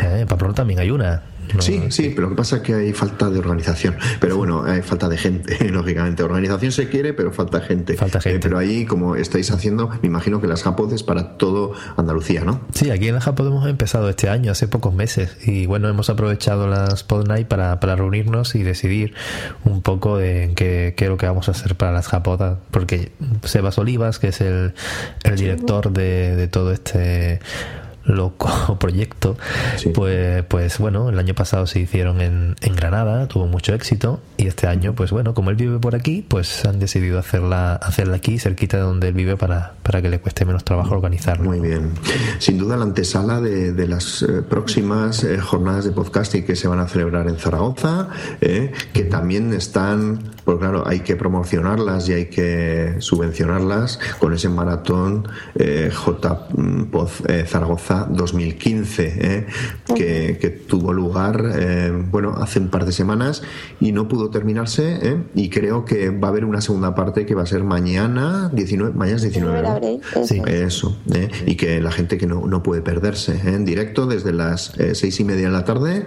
Eh, 0.01 0.19
en 0.21 0.27
Pamplona 0.27 0.53
también 0.53 0.79
hay 0.79 0.91
una. 0.91 1.23
No, 1.53 1.61
Sí, 1.61 1.81
sí, 1.89 2.11
pero 2.15 2.23
lo 2.23 2.29
que 2.29 2.37
pasa 2.37 2.57
es 2.57 2.61
que 2.61 2.73
hay 2.73 2.93
falta 2.93 3.29
de 3.29 3.39
organización. 3.39 3.95
Pero 4.19 4.37
bueno, 4.37 4.63
hay 4.63 4.81
falta 4.81 5.09
de 5.09 5.17
gente, 5.17 5.69
lógicamente. 5.71 6.23
Organización 6.23 6.71
se 6.71 6.89
quiere, 6.89 7.13
pero 7.13 7.31
falta 7.31 7.61
gente. 7.61 7.95
Falta 7.95 8.21
gente. 8.21 8.39
pero 8.39 8.57
ahí, 8.57 8.85
como 8.85 9.15
estáis 9.15 9.51
haciendo, 9.51 9.89
me 10.01 10.07
imagino 10.07 10.41
que 10.41 10.47
las 10.47 10.63
japodes 10.63 11.03
para 11.03 11.37
todo 11.37 11.73
Andalucía, 11.97 12.43
¿no? 12.43 12.61
Sí, 12.73 12.89
aquí 12.91 13.07
en 13.07 13.15
la 13.15 13.21
Japón 13.21 13.47
hemos 13.47 13.67
empezado 13.67 14.09
este 14.09 14.29
año, 14.29 14.51
hace 14.51 14.67
pocos 14.67 14.93
meses, 14.93 15.37
y 15.45 15.65
bueno, 15.65 15.89
hemos 15.89 16.09
aprovechado 16.09 16.67
las 16.67 17.03
Pod 17.03 17.27
Night 17.27 17.47
para, 17.47 17.79
para 17.79 17.95
reunirnos 17.95 18.55
y 18.55 18.63
decidir 18.63 19.13
un 19.65 19.81
poco 19.81 20.17
de 20.17 20.53
qué, 20.55 20.93
qué 20.95 21.05
es 21.05 21.09
lo 21.09 21.17
que 21.17 21.25
vamos 21.25 21.47
a 21.47 21.51
hacer 21.51 21.75
para 21.75 21.91
las 21.91 22.07
Japodas, 22.07 22.57
porque 22.71 23.11
Sebas 23.43 23.77
Olivas, 23.77 24.19
que 24.19 24.29
es 24.29 24.41
el, 24.41 24.73
el 25.23 25.35
director 25.35 25.91
de, 25.91 26.35
de 26.35 26.47
todo 26.47 26.71
este 26.71 27.39
loco 28.05 28.49
proyecto 28.79 29.37
pues 29.93 30.43
pues 30.45 30.77
bueno 30.79 31.09
el 31.09 31.19
año 31.19 31.33
pasado 31.35 31.67
se 31.67 31.79
hicieron 31.79 32.21
en, 32.21 32.55
en 32.61 32.75
Granada 32.75 33.27
tuvo 33.27 33.47
mucho 33.47 33.73
éxito 33.73 34.19
y 34.37 34.47
este 34.47 34.67
año 34.67 34.93
pues 34.93 35.11
bueno 35.11 35.33
como 35.33 35.49
él 35.49 35.55
vive 35.55 35.79
por 35.79 35.95
aquí 35.95 36.25
pues 36.27 36.65
han 36.65 36.79
decidido 36.79 37.19
hacerla 37.19 37.75
hacerla 37.75 38.17
aquí 38.17 38.39
cerquita 38.39 38.77
de 38.77 38.83
donde 38.83 39.07
él 39.09 39.13
vive 39.13 39.37
para, 39.37 39.73
para 39.83 40.01
que 40.01 40.09
le 40.09 40.19
cueste 40.19 40.45
menos 40.45 40.63
trabajo 40.63 40.93
organizarlo. 40.95 41.45
Muy 41.45 41.59
bien. 41.59 41.91
Sin 42.39 42.57
duda 42.57 42.77
la 42.77 42.83
antesala 42.83 43.41
de, 43.41 43.73
de 43.73 43.87
las 43.87 44.21
eh, 44.21 44.41
próximas 44.41 45.23
eh, 45.23 45.39
jornadas 45.39 45.85
de 45.85 45.91
podcasting 45.91 46.45
que 46.45 46.55
se 46.55 46.67
van 46.67 46.79
a 46.79 46.87
celebrar 46.87 47.27
en 47.27 47.37
Zaragoza, 47.37 48.09
eh, 48.41 48.71
que 48.93 49.03
también 49.03 49.53
están, 49.53 50.19
pues 50.45 50.57
claro, 50.59 50.87
hay 50.87 51.01
que 51.01 51.15
promocionarlas 51.15 52.07
y 52.09 52.13
hay 52.13 52.25
que 52.25 52.95
subvencionarlas 52.99 53.99
con 54.19 54.33
ese 54.33 54.49
maratón 54.49 55.27
eh, 55.55 55.91
J 55.93 56.47
Pod 56.91 57.09
eh, 57.27 57.45
Zaragoza 57.47 57.88
2015, 57.93 59.13
eh, 59.19 59.45
que, 59.95 60.37
que 60.39 60.49
tuvo 60.49 60.93
lugar, 60.93 61.43
eh, 61.55 61.91
bueno, 62.11 62.35
hace 62.37 62.59
un 62.59 62.69
par 62.69 62.85
de 62.85 62.91
semanas 62.91 63.41
y 63.79 63.91
no 63.91 64.07
pudo 64.07 64.29
terminarse 64.29 64.99
eh, 65.01 65.23
y 65.35 65.49
creo 65.49 65.85
que 65.85 66.09
va 66.09 66.27
a 66.27 66.31
haber 66.31 66.45
una 66.45 66.61
segunda 66.61 66.95
parte 66.95 67.25
que 67.25 67.35
va 67.35 67.43
a 67.43 67.45
ser 67.45 67.63
mañana, 67.63 68.49
19, 68.53 68.93
mañana 68.93 69.15
es 69.17 69.23
19, 69.23 69.61
¿no? 69.61 69.69
abril, 69.69 70.01
eso. 70.15 70.45
Eso, 70.45 70.97
¿eh? 71.13 71.29
y 71.45 71.55
que 71.55 71.81
la 71.81 71.91
gente 71.91 72.17
que 72.17 72.27
no, 72.27 72.45
no 72.47 72.63
puede 72.63 72.81
perderse 72.81 73.33
¿eh? 73.35 73.41
en 73.55 73.65
directo 73.65 74.05
desde 74.05 74.33
las 74.33 74.77
eh, 74.79 74.95
seis 74.95 75.19
y 75.19 75.23
media 75.23 75.47
de 75.47 75.51
la 75.51 75.65
tarde 75.65 76.05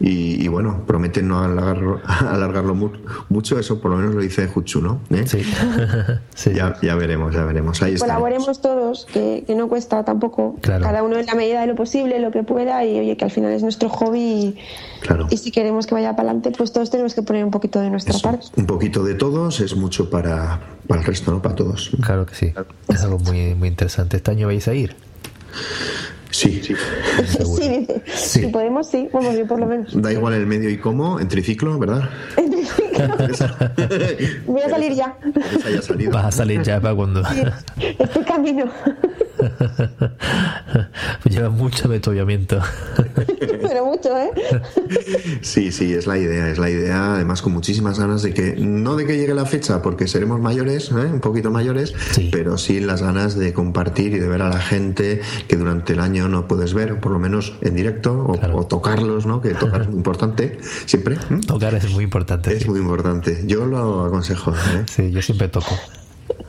y, 0.00 0.42
y 0.42 0.48
bueno, 0.48 0.84
prometen 0.86 1.28
no 1.28 1.40
alargarlo, 1.42 2.00
alargarlo 2.06 2.74
mu- 2.74 2.90
mucho, 3.28 3.58
eso 3.58 3.80
por 3.80 3.90
lo 3.92 3.96
menos 3.98 4.14
lo 4.14 4.20
dice 4.20 4.46
Jutsu, 4.48 4.80
¿no? 4.82 5.00
¿Eh? 5.10 5.24
Ya, 6.54 6.76
ya 6.82 6.94
veremos, 6.96 7.34
ya 7.34 7.44
veremos, 7.44 7.80
ahí. 7.82 7.96
Colaboremos 7.96 8.60
todos, 8.60 9.06
que, 9.12 9.44
que 9.46 9.54
no 9.54 9.68
cuesta 9.68 10.04
tampoco. 10.04 10.56
Claro. 10.60 10.82
Cada 10.84 11.02
uno 11.02 11.11
en 11.18 11.26
la 11.26 11.34
medida 11.34 11.60
de 11.60 11.66
lo 11.66 11.74
posible, 11.74 12.18
lo 12.20 12.30
que 12.30 12.42
pueda, 12.42 12.84
y 12.84 12.98
oye, 12.98 13.16
que 13.16 13.24
al 13.24 13.30
final 13.30 13.52
es 13.52 13.62
nuestro 13.62 13.88
hobby. 13.88 14.20
Y, 14.20 14.58
Claro. 15.00 15.26
y 15.30 15.36
si 15.36 15.50
queremos 15.50 15.86
que 15.86 15.94
vaya 15.94 16.14
para 16.14 16.30
adelante, 16.30 16.52
pues 16.56 16.72
todos 16.72 16.90
tenemos 16.90 17.14
que 17.14 17.22
poner 17.22 17.44
un 17.44 17.50
poquito 17.50 17.80
de 17.80 17.90
nuestra 17.90 18.16
parte. 18.18 18.46
Un 18.56 18.66
poquito 18.66 19.02
de 19.04 19.14
todos 19.14 19.60
es 19.60 19.74
mucho 19.74 20.08
para, 20.10 20.60
para 20.86 21.00
el 21.00 21.06
resto, 21.06 21.32
¿no? 21.32 21.42
Para 21.42 21.54
todos. 21.56 21.90
Claro 22.02 22.24
que 22.26 22.34
sí. 22.34 22.52
Es 22.88 23.02
algo 23.02 23.18
muy, 23.18 23.54
muy 23.54 23.68
interesante. 23.68 24.18
¿Este 24.18 24.30
año 24.30 24.46
vais 24.46 24.68
a 24.68 24.74
ir? 24.74 24.94
Sí, 26.30 26.62
sí. 26.62 26.74
sí, 27.26 27.68
dice. 27.68 28.02
Si 28.14 28.46
podemos, 28.46 28.88
sí, 28.88 29.06
vamos, 29.12 29.36
yo 29.36 29.46
por 29.46 29.60
lo 29.60 29.66
menos. 29.66 30.00
Da 30.00 30.10
igual 30.12 30.32
el 30.32 30.46
medio 30.46 30.70
y 30.70 30.78
cómo, 30.78 31.20
en 31.20 31.28
triciclo, 31.28 31.78
¿verdad? 31.78 32.08
Voy 34.46 34.62
a 34.62 34.68
salir 34.70 34.94
ya. 34.94 35.14
Esa 35.68 35.94
ya. 35.94 36.10
Vas 36.10 36.24
a 36.24 36.32
salir 36.32 36.62
ya 36.62 36.80
para 36.80 36.94
cuando. 36.94 37.22
Estoy 37.98 38.24
camino. 38.24 38.64
Lleva 41.24 41.50
mucho 41.50 41.88
avituallamiento. 41.88 42.60
Pero 43.38 43.86
mucho, 43.86 44.16
¿eh? 44.16 44.30
Sí, 45.40 45.72
sí, 45.72 45.92
es 45.92 46.06
la 46.06 46.18
idea, 46.18 46.48
es 46.48 46.58
la 46.58 46.70
idea, 46.70 47.14
además 47.14 47.42
con 47.42 47.52
muchísimas 47.52 47.98
ganas 47.98 48.22
de 48.22 48.34
que, 48.34 48.54
no 48.56 48.96
de 48.96 49.06
que 49.06 49.16
llegue 49.16 49.34
la 49.34 49.46
fecha, 49.46 49.82
porque 49.82 50.08
seremos 50.08 50.40
mayores, 50.40 50.90
¿eh? 50.90 51.10
un 51.12 51.20
poquito 51.20 51.50
mayores, 51.50 51.94
pero 52.30 52.58
sí 52.58 52.80
las 52.80 53.02
ganas 53.02 53.36
de 53.36 53.52
compartir 53.52 54.14
y 54.14 54.18
de 54.18 54.28
ver 54.28 54.42
a 54.42 54.48
la 54.48 54.60
gente 54.60 55.20
que 55.48 55.56
durante 55.56 55.92
el 55.94 56.00
año 56.00 56.28
no 56.28 56.46
puedes 56.48 56.74
ver, 56.74 57.00
por 57.00 57.12
lo 57.12 57.18
menos 57.18 57.54
en 57.60 57.74
directo, 57.74 58.12
o, 58.12 58.56
o 58.56 58.66
tocarlos, 58.66 59.26
¿no? 59.26 59.40
Que 59.40 59.54
tocar 59.54 59.82
es 59.82 59.88
muy 59.88 59.96
importante, 59.96 60.58
siempre. 60.86 61.16
¿eh? 61.16 61.40
Tocar 61.46 61.74
es 61.74 61.90
muy 61.90 62.04
importante. 62.04 62.54
Es 62.56 62.66
muy 62.66 62.80
importante. 62.80 63.42
Yo 63.46 63.66
lo 63.66 64.04
aconsejo. 64.04 64.52
¿eh? 64.52 64.84
Sí, 64.86 65.10
yo 65.10 65.22
siempre 65.22 65.48
toco. 65.48 65.76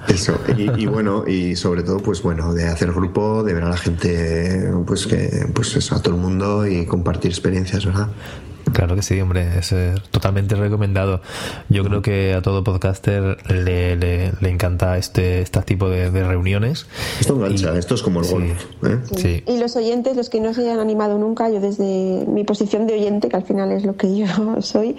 Eso, 0.08 0.40
y, 0.58 0.84
y 0.84 0.86
bueno, 0.86 1.26
y 1.28 1.56
sobre 1.56 1.84
todo, 1.84 2.00
pues 2.00 2.22
bueno, 2.22 2.54
de 2.54 2.68
hacer 2.68 2.92
grupo, 2.92 3.44
de 3.44 3.54
ver 3.54 3.64
a 3.64 3.70
la 3.70 3.78
gente, 3.78 4.70
pues 4.86 5.08
que, 5.08 5.48
pues 5.54 5.76
eso, 5.76 5.96
a 5.96 6.02
todo 6.02 6.16
el 6.16 6.22
mundo 6.22 6.68
y 6.68 6.86
compartir 6.86 7.32
experiencias, 7.32 7.86
¿verdad? 7.86 8.10
Claro 8.74 8.96
que 8.96 9.02
sí, 9.02 9.20
hombre, 9.22 9.60
es 9.60 9.72
eh, 9.72 9.94
totalmente 10.12 10.56
recomendado. 10.56 11.22
Yo 11.70 11.84
creo 11.84 12.02
que 12.02 12.34
a 12.34 12.42
todo 12.42 12.64
podcaster 12.64 13.38
le, 13.52 13.96
le, 13.96 14.32
le 14.40 14.50
encanta 14.50 14.98
este, 14.98 15.42
este 15.42 15.62
tipo 15.62 15.90
de, 15.90 16.12
de 16.12 16.24
reuniones. 16.24 16.88
Esto 17.20 17.36
engancha, 17.36 17.78
esto 17.78 17.96
es 17.96 18.02
como 18.02 18.20
el 18.20 18.26
Sí. 18.26 18.34
golf. 18.34 18.66
¿eh? 18.86 18.98
Sí. 19.16 19.44
Y 19.48 19.58
los 19.58 19.76
oyentes, 19.76 20.16
los 20.18 20.30
que 20.30 20.40
no 20.40 20.54
se 20.54 20.62
hayan 20.62 20.80
animado 20.80 21.18
nunca, 21.18 21.50
yo 21.50 21.60
desde 21.60 22.26
mi 22.28 22.44
posición 22.44 22.88
de 22.88 22.96
oyente, 22.96 23.30
que 23.30 23.36
al 23.36 23.44
final 23.44 23.72
es 23.72 23.86
lo 23.86 23.96
que 23.96 24.18
yo 24.18 24.26
soy, 24.62 24.96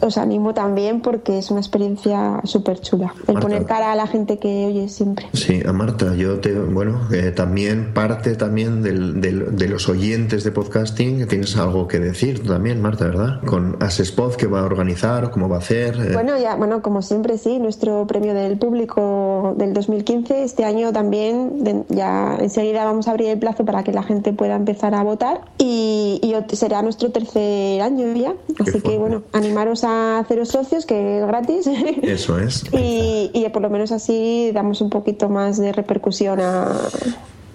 os 0.00 0.18
animo 0.18 0.54
también 0.54 1.00
porque 1.02 1.38
es 1.38 1.50
una 1.50 1.60
experiencia 1.60 2.40
súper 2.44 2.80
chula. 2.80 3.14
El 3.26 3.34
Marta. 3.34 3.40
poner 3.40 3.64
cara 3.66 3.92
a 3.92 3.96
la 3.96 4.06
gente 4.06 4.38
que 4.38 4.66
oye 4.66 4.88
siempre. 4.88 5.26
Sí, 5.32 5.62
a 5.66 5.72
Marta, 5.72 6.14
yo 6.14 6.40
te, 6.40 6.52
bueno, 6.58 7.08
eh, 7.12 7.32
también 7.34 7.92
parte 7.92 8.34
también 8.36 8.82
del, 8.82 9.20
del- 9.20 9.56
de 9.56 9.68
los 9.68 9.88
oyentes 9.88 10.44
de 10.44 10.50
podcasting, 10.52 11.18
que 11.18 11.26
tienes 11.26 11.56
algo 11.56 11.86
que 11.88 11.98
decir 11.98 12.46
también, 12.46 12.80
Marta, 12.86 13.04
¿verdad? 13.06 13.40
Con 13.44 13.76
Asespod, 13.80 14.34
que 14.36 14.46
va 14.46 14.60
a 14.60 14.64
organizar, 14.64 15.30
cómo 15.30 15.48
va 15.48 15.56
a 15.56 15.58
hacer. 15.58 15.96
eh, 15.96 16.10
Bueno, 16.12 16.38
ya, 16.38 16.54
bueno, 16.54 16.82
como 16.82 17.02
siempre, 17.02 17.36
sí, 17.36 17.58
nuestro 17.58 18.06
premio 18.06 18.32
del 18.32 18.58
público 18.58 19.54
del 19.58 19.72
2015. 19.74 20.44
Este 20.44 20.64
año 20.64 20.92
también, 20.92 21.64
de- 21.64 21.82
ya 21.88 22.36
enseguida 22.40 22.84
vamos 22.84 23.08
a 23.08 23.10
abrir 23.10 23.28
el 23.30 23.38
plazo 23.38 23.64
para 23.64 23.82
que 23.82 23.92
la 23.92 24.02
gente 24.04 24.32
pueda 24.32 24.54
empezar 24.54 24.94
a 24.94 25.02
votar. 25.02 25.40
Y, 25.58 26.20
y 26.22 26.56
será 26.56 26.82
nuestro 26.82 27.10
tercer 27.10 27.80
año 27.82 28.12
ya. 28.14 28.34
Así 28.60 28.80
que, 28.80 28.96
bueno, 28.98 29.22
animaros 29.32 29.82
a 29.82 30.18
haceros 30.20 30.48
socios, 30.50 30.86
que 30.86 31.18
es 31.20 31.26
gratis. 31.26 31.66
Eso 32.02 32.38
es. 32.38 32.64
y, 32.72 33.30
y 33.34 33.48
por 33.48 33.62
lo 33.62 33.70
menos 33.70 33.90
así 33.90 34.52
damos 34.54 34.80
un 34.80 34.90
poquito 34.90 35.28
más 35.28 35.58
de 35.58 35.72
repercusión 35.72 36.38
a, 36.40 36.72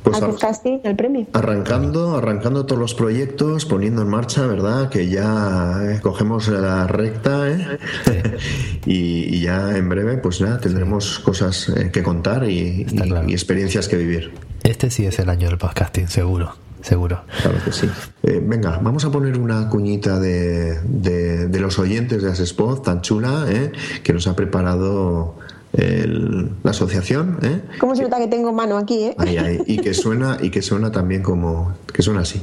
Pues 0.04 0.22
al 0.22 0.36
y 0.84 0.88
al 0.88 0.96
premio. 0.96 1.28
Arrancando, 1.34 2.18
arrancando 2.18 2.66
todos 2.66 2.80
los 2.80 2.96
proyectos, 2.96 3.66
poniendo 3.66 4.02
en 4.02 4.08
marcha, 4.10 4.48
¿verdad? 4.48 4.90
Que 4.90 5.08
ya 5.10 5.78
eh, 5.84 6.00
cogemos 6.02 6.48
la 6.48 6.88
recta, 6.88 7.48
¿eh? 7.50 7.78
y, 8.86 9.36
y 9.36 9.42
ya 9.42 9.78
en 9.78 9.88
breve, 9.90 10.18
pues 10.18 10.40
ya 10.40 10.58
tendremos 10.58 11.20
cosas 11.20 11.70
eh, 11.70 11.92
que 11.92 12.02
contar 12.02 12.50
y, 12.50 12.86
y- 12.90 13.14
y 13.28 13.34
experiencias 13.34 13.88
que 13.88 13.98
vivir. 13.98 14.32
Este 14.64 14.90
sí 14.90 15.06
es 15.06 15.20
el 15.20 15.30
año 15.30 15.48
del 15.50 15.58
podcasting, 15.60 16.08
seguro, 16.08 16.56
seguro. 16.82 17.22
Claro 17.42 17.58
que 17.64 17.72
sí. 17.72 17.88
Eh, 18.24 18.42
venga, 18.44 18.80
vamos 18.82 19.06
a 19.06 19.12
poner 19.12 19.38
una 19.38 19.70
cuñita 19.70 20.20
de, 20.20 20.80
de, 20.84 21.48
de 21.48 21.60
los 21.60 21.78
oyentes 21.80 22.24
de 22.24 22.32
Asespot, 22.32 22.84
tan 22.84 23.02
chula, 23.02 23.46
¿eh? 23.50 23.72
que 24.04 24.14
nos 24.14 24.26
ha 24.28 24.36
preparado 24.36 25.36
el- 25.74 26.50
la 26.64 26.72
asociación, 26.72 27.40
¿eh? 27.44 27.62
¿Cómo 27.80 27.96
se 27.96 28.04
nota 28.04 28.18
que 28.18 28.28
tengo 28.28 28.52
mano 28.54 28.78
aquí, 28.78 29.04
eh? 29.04 29.16
Ahí, 29.18 29.38
ahí, 29.38 29.60
y 29.66 29.78
que 29.78 29.94
suena 30.04 30.38
y 30.42 30.50
que 30.50 30.62
suena 30.62 30.92
también 30.92 31.22
como 31.24 31.74
que 31.94 32.02
suena 32.02 32.22
así. 32.22 32.42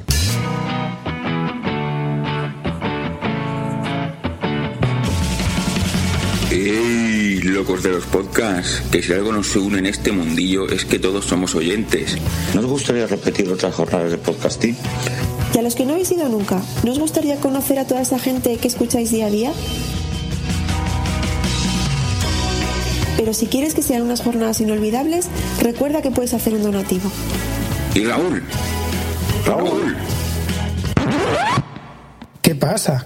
¡Ey, 6.50 7.40
locos 7.42 7.82
de 7.82 7.90
los 7.90 8.04
podcasts! 8.06 8.82
Que 8.90 9.02
si 9.02 9.12
algo 9.12 9.32
nos 9.32 9.54
une 9.56 9.78
en 9.78 9.86
este 9.86 10.12
mundillo 10.12 10.68
es 10.68 10.84
que 10.86 10.98
todos 10.98 11.26
somos 11.26 11.54
oyentes. 11.54 12.16
¿No 12.54 12.60
os 12.60 12.66
gustaría 12.66 13.06
repetir 13.06 13.50
otras 13.50 13.74
jornadas 13.74 14.10
de 14.12 14.18
podcasting? 14.18 14.76
Y 15.54 15.58
a 15.58 15.62
los 15.62 15.74
que 15.74 15.84
no 15.84 15.92
habéis 15.92 16.10
ido 16.10 16.28
nunca, 16.28 16.60
¿no 16.84 16.92
os 16.92 16.98
gustaría 16.98 17.36
conocer 17.36 17.78
a 17.78 17.86
toda 17.86 18.00
esa 18.00 18.18
gente 18.18 18.56
que 18.56 18.68
escucháis 18.68 19.10
día 19.10 19.26
a 19.26 19.30
día? 19.30 19.52
Pero 23.28 23.36
si 23.36 23.46
quieres 23.46 23.74
que 23.74 23.82
sean 23.82 24.00
unas 24.00 24.22
jornadas 24.22 24.58
inolvidables, 24.62 25.28
recuerda 25.60 26.00
que 26.00 26.10
puedes 26.10 26.32
hacer 26.32 26.54
un 26.54 26.62
donativo. 26.62 27.12
¿Y 27.94 28.06
Raúl? 28.06 28.42
¡Raúl! 29.44 29.96
¿Qué 32.40 32.54
pasa? 32.54 33.04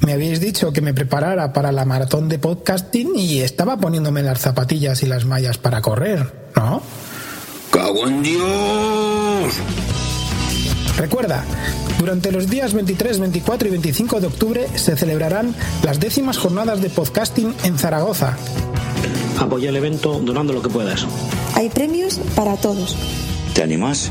Me 0.00 0.14
habéis 0.14 0.40
dicho 0.40 0.72
que 0.72 0.80
me 0.80 0.94
preparara 0.94 1.52
para 1.52 1.72
la 1.72 1.84
maratón 1.84 2.30
de 2.30 2.38
podcasting 2.38 3.10
y 3.16 3.40
estaba 3.40 3.76
poniéndome 3.76 4.22
las 4.22 4.40
zapatillas 4.40 5.02
y 5.02 5.06
las 5.06 5.26
mallas 5.26 5.58
para 5.58 5.82
correr, 5.82 6.32
¿no? 6.56 6.80
¡Cago 7.70 8.08
en 8.08 8.22
Dios! 8.22 9.54
Recuerda, 10.96 11.44
durante 11.98 12.32
los 12.32 12.48
días 12.48 12.72
23, 12.72 13.18
24 13.18 13.68
y 13.68 13.70
25 13.72 14.20
de 14.20 14.26
octubre 14.26 14.66
se 14.76 14.96
celebrarán 14.96 15.54
las 15.82 16.00
décimas 16.00 16.38
jornadas 16.38 16.80
de 16.80 16.88
podcasting 16.88 17.54
en 17.64 17.78
Zaragoza. 17.78 18.38
Apoya 19.40 19.70
el 19.70 19.76
evento 19.76 20.20
donando 20.22 20.52
lo 20.52 20.60
que 20.62 20.68
puedas. 20.68 21.06
Hay 21.54 21.70
premios 21.70 22.20
para 22.36 22.56
todos. 22.56 22.94
¿Te 23.54 23.62
animas? 23.62 24.10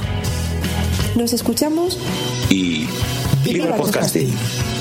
Nos 1.16 1.32
escuchamos. 1.32 1.98
Y 2.50 2.86
¡Viva 3.44 3.66
el 3.66 3.74
podcasting! 3.74 4.28
En 4.28 4.79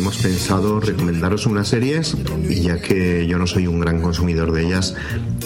hemos 0.00 0.16
pensado 0.16 0.80
recomendaros 0.80 1.44
unas 1.44 1.68
series 1.68 2.16
y 2.48 2.62
ya 2.62 2.80
que 2.80 3.26
yo 3.26 3.38
no 3.38 3.46
soy 3.46 3.66
un 3.66 3.80
gran 3.80 4.00
consumidor 4.00 4.50
de 4.50 4.66
ellas, 4.66 4.94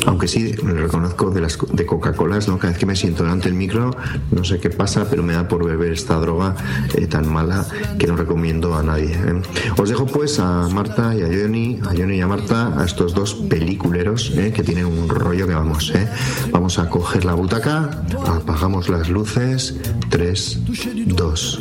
aunque 0.06 0.28
sí 0.28 0.52
reconozco 0.52 1.30
de 1.30 1.40
las 1.40 1.58
de 1.72 1.84
Coca-Cola, 1.84 2.38
¿no? 2.46 2.58
cada 2.58 2.70
vez 2.70 2.78
que 2.78 2.86
me 2.86 2.94
siento 2.94 3.24
delante 3.24 3.48
del 3.48 3.54
micro, 3.54 3.90
no 4.30 4.44
sé 4.44 4.60
qué 4.60 4.70
pasa, 4.70 5.08
pero 5.10 5.24
me 5.24 5.32
da 5.32 5.48
por 5.48 5.64
beber 5.64 5.92
esta 5.92 6.20
droga 6.20 6.54
eh, 6.94 7.08
tan 7.08 7.30
mala 7.32 7.66
que 7.98 8.06
no 8.06 8.16
recomiendo 8.16 8.76
a 8.76 8.84
nadie. 8.84 9.12
¿eh? 9.12 9.42
Os 9.76 9.88
dejo 9.88 10.06
pues 10.06 10.38
a 10.38 10.68
Marta 10.68 11.16
y 11.16 11.22
a 11.22 11.26
Johnny, 11.26 11.80
a 11.82 11.88
Johnny 11.88 12.18
y 12.18 12.20
a 12.20 12.28
Marta, 12.28 12.80
a 12.80 12.84
estos 12.84 13.12
dos 13.12 13.34
peliculeros 13.34 14.30
¿eh? 14.36 14.52
que 14.54 14.62
tienen 14.62 14.86
un 14.86 15.08
rollo 15.08 15.48
que 15.48 15.54
vamos. 15.54 15.90
¿eh? 15.96 16.08
Vamos 16.52 16.78
a 16.78 16.88
coger 16.88 17.24
la 17.24 17.34
butaca, 17.34 18.04
apagamos 18.24 18.88
las 18.88 19.08
luces, 19.08 19.74
3, 20.10 20.60
2, 21.06 21.60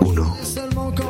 1, 0.00 0.36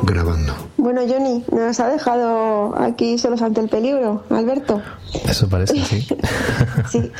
grabando. 0.03 0.66
Bueno, 0.87 1.01
Johnny, 1.05 1.43
nos 1.51 1.81
ha 1.81 1.89
dejado 1.89 2.73
aquí 2.79 3.17
solos 3.17 3.41
ante 3.41 3.59
el 3.59 3.67
peligro, 3.67 4.23
Alberto. 4.29 4.81
Eso 5.25 5.49
parece, 5.49 5.83
sí. 5.83 6.07
Sí. 6.89 7.11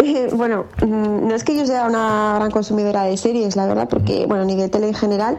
Bueno, 0.32 0.66
mm, 0.80 1.26
no 1.26 1.34
es 1.34 1.42
que 1.42 1.56
yo 1.56 1.66
sea 1.66 1.86
una 1.86 2.34
gran 2.36 2.52
consumidora 2.52 3.02
de 3.02 3.16
series, 3.16 3.56
la 3.56 3.66
verdad, 3.66 3.88
porque, 3.88 4.26
bueno, 4.26 4.44
ni 4.44 4.54
de 4.54 4.68
tele 4.68 4.86
en 4.86 4.94
general. 4.94 5.38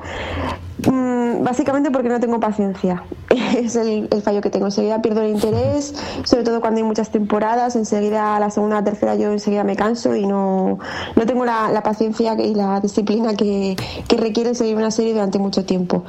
Mm, 0.85 1.21
Básicamente 1.43 1.91
porque 1.91 2.09
no 2.09 2.19
tengo 2.19 2.39
paciencia. 2.39 3.03
Es 3.55 3.75
el, 3.75 4.07
el 4.11 4.21
fallo 4.21 4.41
que 4.41 4.49
tengo. 4.49 4.65
Enseguida 4.65 5.01
pierdo 5.01 5.21
el 5.21 5.31
interés, 5.31 5.93
sobre 6.23 6.43
todo 6.43 6.61
cuando 6.61 6.79
hay 6.79 6.83
muchas 6.83 7.09
temporadas. 7.09 7.75
Enseguida, 7.75 8.39
la 8.39 8.49
segunda, 8.49 8.75
la 8.75 8.83
tercera, 8.83 9.15
yo 9.15 9.31
enseguida 9.31 9.63
me 9.63 9.75
canso 9.75 10.15
y 10.15 10.27
no, 10.27 10.79
no 11.15 11.25
tengo 11.25 11.45
la, 11.45 11.71
la 11.71 11.83
paciencia 11.83 12.33
y 12.33 12.53
la 12.53 12.79
disciplina 12.81 13.33
que, 13.35 13.75
que 14.07 14.17
requiere 14.17 14.55
seguir 14.55 14.75
una 14.75 14.91
serie 14.91 15.13
durante 15.13 15.39
mucho 15.39 15.65
tiempo. 15.65 16.03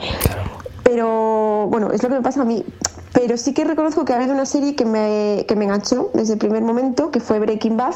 Pero 0.82 1.66
bueno, 1.68 1.90
es 1.92 2.02
lo 2.02 2.08
que 2.08 2.16
me 2.16 2.22
pasa 2.22 2.42
a 2.42 2.44
mí. 2.44 2.64
Pero 3.12 3.36
sí 3.36 3.52
que 3.52 3.64
reconozco 3.64 4.04
que 4.04 4.12
ha 4.12 4.16
habido 4.16 4.32
una 4.32 4.46
serie 4.46 4.74
que 4.74 4.84
me, 4.84 5.44
que 5.46 5.54
me 5.54 5.64
enganchó 5.64 6.10
desde 6.14 6.34
el 6.34 6.38
primer 6.38 6.62
momento, 6.62 7.10
que 7.10 7.20
fue 7.20 7.38
Breaking 7.38 7.76
Bad. 7.76 7.94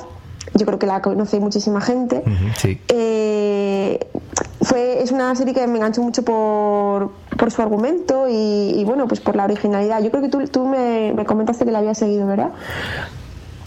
Yo 0.55 0.65
creo 0.67 0.79
que 0.79 0.87
la 0.87 1.03
conoce 1.03 1.41
muchísima 1.41 1.81
gente. 1.81 2.23
Sí. 2.57 2.81
Eh, 2.89 3.99
fue, 4.63 5.03
es 5.03 5.11
una 5.11 5.35
serie 5.35 5.55
que 5.55 5.67
me 5.67 5.77
enganchó 5.77 6.03
mucho 6.03 6.23
por, 6.23 7.11
por 7.37 7.51
su 7.51 7.63
argumento 7.63 8.29
y, 8.29 8.75
y, 8.77 8.85
bueno, 8.85 9.09
pues 9.09 9.21
por 9.21 9.37
la 9.37 9.45
originalidad. 9.45 10.03
Yo 10.03 10.11
creo 10.11 10.23
que 10.23 10.29
tú, 10.29 10.47
tú 10.47 10.67
me, 10.67 11.13
me 11.15 11.25
comentaste 11.25 11.65
que 11.65 11.73
la 11.73 11.79
habías 11.79 11.99
seguido, 11.99 12.27
¿verdad? 12.27 12.51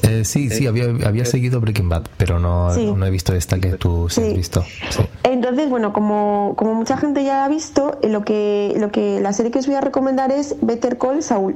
Eh, 0.03 0.23
sí, 0.25 0.49
sí, 0.49 0.67
había, 0.67 0.85
había 1.05 1.25
seguido 1.25 1.59
Breaking 1.59 1.89
Bad, 1.89 2.03
pero 2.17 2.39
no, 2.39 2.73
Sí. 2.73 2.91
no 2.95 3.05
he 3.05 3.09
visto 3.09 3.33
esta 3.33 3.59
que 3.59 3.73
tú 3.73 4.07
sí 4.09 4.21
has 4.21 4.33
visto. 4.33 4.63
Sí. 4.89 5.01
Entonces, 5.23 5.69
bueno, 5.69 5.93
como, 5.93 6.53
como 6.57 6.73
mucha 6.73 6.97
gente 6.97 7.23
ya 7.23 7.33
la 7.37 7.45
ha 7.45 7.49
visto, 7.49 7.97
eh, 8.01 8.09
lo 8.09 8.23
que, 8.23 8.73
lo 8.77 8.91
que 8.91 9.19
la 9.19 9.33
serie 9.33 9.51
que 9.51 9.59
os 9.59 9.67
voy 9.67 9.75
a 9.75 9.81
recomendar 9.81 10.31
es 10.31 10.55
Better 10.61 10.97
Call 10.97 11.21
Saul. 11.23 11.55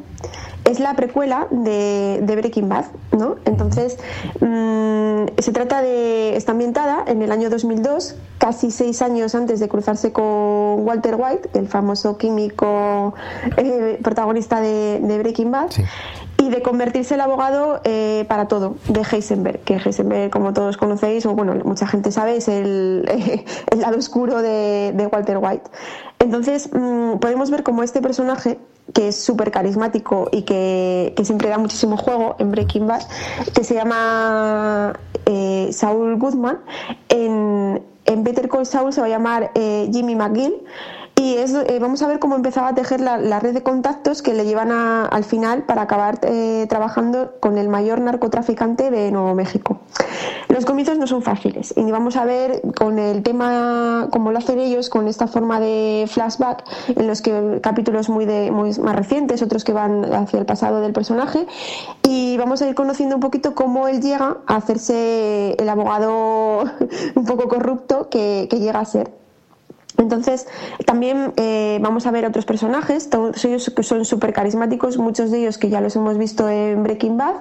Es 0.66 0.80
la 0.80 0.96
precuela 0.96 1.48
de, 1.52 2.20
de 2.24 2.36
Breaking 2.38 2.70
Bad, 2.70 2.86
¿no? 3.12 3.36
Entonces, 3.46 3.98
mm, 4.40 5.26
se 5.38 5.52
trata 5.52 5.82
de. 5.82 6.36
Está 6.38 6.54
ambientada 6.54 7.04
en 7.06 7.22
el 7.22 7.32
año 7.34 7.50
2002, 7.50 8.16
casi 8.38 8.72
seis 8.72 9.02
años 9.02 9.36
antes 9.36 9.60
de 9.60 9.68
cruzarse 9.68 10.14
con 10.14 10.24
Walter 10.88 11.16
White, 11.18 11.50
el 11.56 11.68
famoso 11.68 12.18
químico 12.18 13.14
eh, 13.58 14.00
protagonista 14.02 14.62
de, 14.62 15.00
de 15.02 15.18
Breaking 15.20 15.52
Bad 15.52 15.72
y 16.44 16.50
de 16.50 16.62
convertirse 16.62 17.16
el 17.16 17.22
abogado 17.22 17.80
eh, 17.86 18.26
para 18.28 18.48
todo 18.48 18.76
de 18.90 19.02
Heisenberg, 19.02 19.62
que 19.62 19.76
Heisenberg, 19.76 20.30
como 20.30 20.52
todos 20.52 20.76
conocéis, 20.76 21.26
o 21.26 21.34
bueno, 21.34 21.54
mucha 21.64 21.88
gente 21.88 22.12
sabe, 22.12 22.36
es 22.36 22.50
el, 22.50 23.06
lado 23.78 23.98
oscuro 23.98 24.42
de, 24.42 24.92
de 24.94 25.08
Walter 25.08 25.38
White. 25.38 25.70
Entonces, 26.20 26.70
mm, 26.74 27.20
podemos 27.20 27.50
ver 27.50 27.64
como 27.64 27.82
este 27.82 28.02
personaje, 28.02 28.60
que 28.94 29.10
es 29.10 29.24
súper 29.24 29.52
carismático 29.52 30.28
y 30.32 30.42
que, 30.42 31.14
que 31.16 31.24
siempre 31.24 31.48
da 31.48 31.58
muchísimo 31.58 31.96
juego 31.96 32.36
en 32.40 32.52
Breaking 32.52 32.88
Bad, 32.88 33.04
que 33.56 33.64
se 33.64 33.76
llama 33.76 35.00
eh, 35.26 35.70
Saul 35.72 36.18
Goodman, 36.18 36.60
en, 37.08 37.82
en 38.06 38.24
Better 38.26 38.50
Call 38.50 38.66
Saul 38.66 38.92
se 38.92 39.00
va 39.00 39.08
a 39.08 39.10
llamar 39.10 39.52
eh, 39.56 39.90
Jimmy 39.94 40.16
McGill. 40.16 40.56
Y 41.16 41.36
es, 41.36 41.54
eh, 41.54 41.78
vamos 41.80 42.02
a 42.02 42.08
ver 42.08 42.20
cómo 42.20 42.36
empezaba 42.36 42.70
a 42.70 42.76
tejer 42.76 43.00
la, 43.00 43.40
red 43.40 43.54
de 43.54 43.62
contactos 43.64 44.22
que 44.22 44.34
le 44.34 44.46
llevan 44.46 44.72
a- 44.72 45.06
al 45.06 45.24
final 45.24 45.64
para 45.64 45.84
acabar 45.84 46.20
eh, 46.24 46.66
trabajando 46.68 47.36
con 47.40 47.58
el 47.58 47.70
mayor 47.70 48.02
narcotraficante 48.02 48.90
de 48.92 49.12
Nuevo 49.12 49.34
México. 49.36 49.80
Los 50.50 50.66
comienzos 50.66 50.98
no 50.98 51.08
son 51.08 51.22
fáciles 51.22 51.74
y 51.78 51.90
vamos 51.92 52.16
a 52.18 52.26
ver 52.26 52.62
con 52.78 53.00
el 53.00 53.24
tema, 53.24 54.08
como 54.12 54.32
lo 54.32 54.40
hacen 54.40 54.60
ellos, 54.60 54.90
con 54.90 55.08
esta 55.08 55.28
forma 55.28 55.60
de 55.60 56.06
flashback, 56.08 56.64
en 56.96 57.08
los 57.08 57.22
que 57.22 57.60
capítulos 57.62 58.10
muy, 58.10 58.26
de, 58.26 58.52
muy 58.52 58.72
más 58.80 58.96
recientes, 58.96 59.42
otros 59.42 59.64
que 59.64 59.74
van 59.74 60.06
hacia 60.14 60.40
el 60.40 60.46
pasado 60.46 60.82
del 60.82 60.94
personaje, 60.94 61.48
y 62.04 62.38
vamos 62.38 62.62
a 62.62 62.68
ir 62.68 62.76
conociendo 62.76 63.16
un 63.16 63.22
poquito 63.22 63.56
cómo 63.56 63.88
él 63.88 64.02
llega 64.02 64.38
a 64.48 64.56
hacerse 64.56 65.56
el 65.60 65.70
abogado 65.70 66.64
un 67.16 67.26
poco 67.26 67.48
corrupto 67.48 68.10
que, 68.10 68.48
que 68.50 68.60
llega 68.60 68.80
a 68.80 68.86
ser. 68.86 69.23
Entonces, 69.98 70.48
también 70.86 71.34
eh, 71.38 71.78
vamos 71.82 72.06
a 72.08 72.12
ver 72.12 72.26
otros 72.26 72.46
personajes, 72.46 73.10
todos 73.10 73.44
ellos 73.46 73.72
que 73.76 73.84
son 73.84 74.06
súper 74.06 74.34
carismáticos, 74.34 74.98
muchos 74.98 75.32
de 75.32 75.40
ellos 75.40 75.58
que 75.58 75.70
ya 75.70 75.82
los 75.82 75.96
hemos 75.96 76.18
visto 76.18 76.50
en 76.50 76.84
Breaking 76.84 77.18
Bad. 77.18 77.36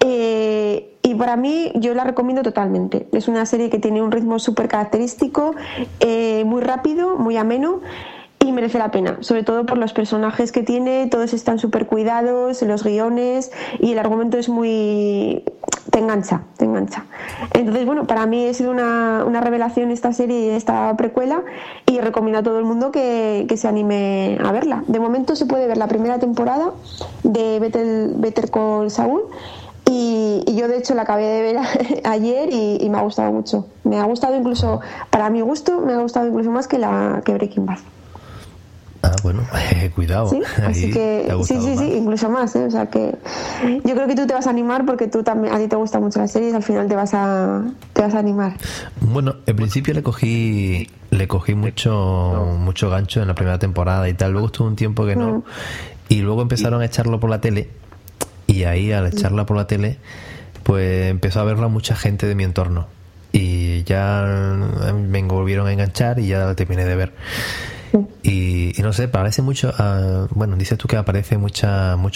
Eh, 0.00 0.96
y 1.02 1.14
para 1.14 1.36
mí, 1.36 1.72
yo 1.76 1.94
la 1.94 2.04
recomiendo 2.04 2.42
totalmente. 2.42 3.08
Es 3.12 3.28
una 3.28 3.46
serie 3.46 3.70
que 3.70 3.78
tiene 3.78 4.02
un 4.02 4.12
ritmo 4.12 4.38
súper 4.38 4.68
característico, 4.68 5.54
eh, 6.00 6.44
muy 6.44 6.60
rápido, 6.62 7.16
muy 7.16 7.36
ameno. 7.36 7.80
Y 8.48 8.52
merece 8.52 8.78
la 8.78 8.90
pena, 8.90 9.18
sobre 9.20 9.42
todo 9.42 9.66
por 9.66 9.76
los 9.76 9.92
personajes 9.92 10.52
que 10.52 10.62
tiene, 10.62 11.06
todos 11.08 11.34
están 11.34 11.58
súper 11.58 11.84
cuidados, 11.84 12.62
los 12.62 12.82
guiones 12.82 13.52
y 13.78 13.92
el 13.92 13.98
argumento 13.98 14.38
es 14.38 14.48
muy... 14.48 15.44
te 15.90 15.98
engancha, 15.98 16.44
te 16.56 16.64
engancha. 16.64 17.04
Entonces, 17.52 17.84
bueno, 17.84 18.06
para 18.06 18.24
mí 18.24 18.48
ha 18.48 18.54
sido 18.54 18.70
una, 18.70 19.22
una 19.26 19.42
revelación 19.42 19.90
esta 19.90 20.14
serie 20.14 20.46
y 20.46 20.48
esta 20.48 20.96
precuela 20.96 21.42
y 21.84 22.00
recomiendo 22.00 22.38
a 22.38 22.42
todo 22.42 22.58
el 22.58 22.64
mundo 22.64 22.90
que, 22.90 23.44
que 23.50 23.58
se 23.58 23.68
anime 23.68 24.38
a 24.42 24.50
verla. 24.50 24.82
De 24.86 24.98
momento 24.98 25.36
se 25.36 25.44
puede 25.44 25.66
ver 25.66 25.76
la 25.76 25.86
primera 25.86 26.18
temporada 26.18 26.70
de 27.24 27.60
Better, 27.60 28.12
Better 28.14 28.50
Call 28.50 28.90
Saul 28.90 29.24
y, 29.90 30.42
yo 30.54 30.68
de 30.68 30.78
hecho 30.78 30.94
la 30.94 31.02
acabé 31.02 31.26
de 31.26 31.42
ver 31.42 31.58
ayer 32.04 32.48
y, 32.50 32.78
y 32.80 32.88
me 32.88 32.96
ha 32.96 33.02
gustado 33.02 33.30
mucho. 33.30 33.66
Me 33.84 33.98
ha 33.98 34.04
gustado 34.04 34.34
incluso, 34.36 34.80
para 35.10 35.28
mi 35.28 35.42
gusto, 35.42 35.80
me 35.80 35.92
ha 35.92 35.98
gustado 35.98 36.28
incluso 36.28 36.50
más 36.50 36.66
que 36.66 36.78
la 36.78 37.20
que 37.26 37.34
Breaking 37.34 37.66
Bad. 37.66 37.80
Ah, 39.02 39.14
bueno, 39.22 39.42
eh, 39.72 39.90
cuidado. 39.94 40.28
¿Sí? 40.28 40.42
Así 40.62 40.90
que 40.90 41.32
sí, 41.44 41.60
sí, 41.60 41.68
más. 41.68 41.78
sí, 41.78 41.92
incluso 41.96 42.30
más, 42.30 42.56
¿eh? 42.56 42.64
O 42.64 42.70
sea 42.70 42.86
que 42.86 43.14
yo 43.84 43.94
creo 43.94 44.06
que 44.06 44.14
tú 44.14 44.26
te 44.26 44.34
vas 44.34 44.46
a 44.46 44.50
animar 44.50 44.84
porque 44.84 45.06
tú 45.06 45.22
también 45.22 45.54
a 45.54 45.58
ti 45.58 45.68
te 45.68 45.76
gustan 45.76 46.02
mucho 46.02 46.18
las 46.18 46.30
series, 46.30 46.54
al 46.54 46.62
final 46.62 46.88
te 46.88 46.96
vas 46.96 47.14
a 47.14 47.62
te 47.92 48.02
vas 48.02 48.14
a 48.14 48.18
animar. 48.18 48.54
Bueno, 49.00 49.36
en 49.46 49.56
principio 49.56 49.94
le 49.94 50.02
cogí 50.02 50.90
le 51.10 51.28
cogí 51.28 51.54
mucho 51.54 52.56
mucho 52.58 52.90
gancho 52.90 53.22
en 53.22 53.28
la 53.28 53.34
primera 53.34 53.58
temporada 53.58 54.08
y 54.08 54.14
tal. 54.14 54.32
Luego 54.32 54.48
estuvo 54.48 54.68
un 54.68 54.76
tiempo 54.76 55.06
que 55.06 55.16
no. 55.16 55.44
Y 56.08 56.22
luego 56.22 56.42
empezaron 56.42 56.80
a 56.80 56.86
echarlo 56.86 57.20
por 57.20 57.30
la 57.30 57.40
tele. 57.40 57.68
Y 58.46 58.64
ahí 58.64 58.92
al 58.92 59.06
echarla 59.06 59.44
por 59.44 59.58
la 59.58 59.66
tele, 59.66 59.98
pues 60.62 61.10
empezó 61.10 61.40
a 61.40 61.44
verla 61.44 61.68
mucha 61.68 61.94
gente 61.94 62.26
de 62.26 62.34
mi 62.34 62.44
entorno. 62.44 62.86
Y 63.30 63.84
ya 63.84 64.24
me 64.94 65.22
volvieron 65.22 65.66
a 65.66 65.72
enganchar 65.72 66.18
y 66.18 66.28
ya 66.28 66.46
la 66.46 66.54
terminé 66.54 66.86
de 66.86 66.96
ver. 66.96 67.12
Y, 68.22 68.78
y 68.78 68.82
no 68.82 68.92
sé, 68.92 69.08
parece 69.08 69.42
mucho. 69.42 69.72
ah, 69.78 70.26
bueno, 70.30 70.56
dices 70.56 70.76
tú 70.78 70.88
que 70.88 70.96
aparecen 70.96 71.40
muchos 71.40 71.64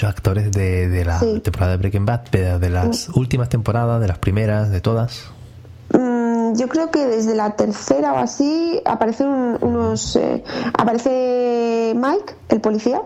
actores 0.08 0.50
de, 0.52 0.88
de 0.88 1.04
la 1.04 1.18
Sí. 1.20 1.40
temporada 1.40 1.72
de 1.72 1.78
Breaking 1.78 2.06
Bad, 2.06 2.22
pero 2.30 2.58
de 2.58 2.70
las 2.70 3.08
últimas 3.10 3.48
temporadas, 3.48 4.00
de 4.00 4.08
las 4.08 4.18
primeras, 4.18 4.70
de 4.70 4.80
todas. 4.80 5.24
Mm, 5.94 6.54
yo 6.56 6.68
creo 6.68 6.90
que 6.90 7.06
desde 7.06 7.34
la 7.34 7.50
tercera 7.56 8.12
o 8.14 8.18
así 8.18 8.80
aparecen 8.84 9.28
un- 9.28 9.58
unos 9.60 10.16
eh, 10.16 10.42
aparece 10.78 11.92
Mike, 11.96 12.34
el 12.48 12.60
policía, 12.60 13.02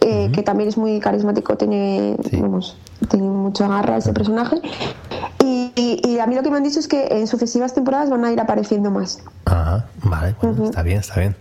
eh, 0.00 0.30
que 0.32 0.42
también 0.42 0.68
es 0.68 0.76
muy 0.76 1.00
carismático, 1.00 1.56
tiene 1.56 2.16
vamos, 2.32 2.76
tiene 3.08 3.26
mucha 3.28 3.68
garra 3.68 3.96
ese 3.98 4.12
personaje. 4.12 4.56
Y, 5.44 5.72
y- 5.76 6.00
y 6.08 6.18
a 6.20 6.26
mí 6.26 6.34
lo 6.34 6.42
que 6.42 6.50
me 6.50 6.56
han 6.56 6.62
dicho 6.64 6.78
es 6.80 6.88
que 6.88 7.06
en 7.10 7.26
sucesivas 7.26 7.74
temporadas 7.74 8.08
van 8.10 8.24
a 8.24 8.32
ir 8.32 8.40
apareciendo 8.40 8.90
más. 8.90 9.18
Ajá, 9.44 9.86
vale, 10.02 10.34
bueno, 10.40 10.64
está 10.64 10.82
bien, 10.82 10.98
está 11.00 11.20
bien. 11.20 11.36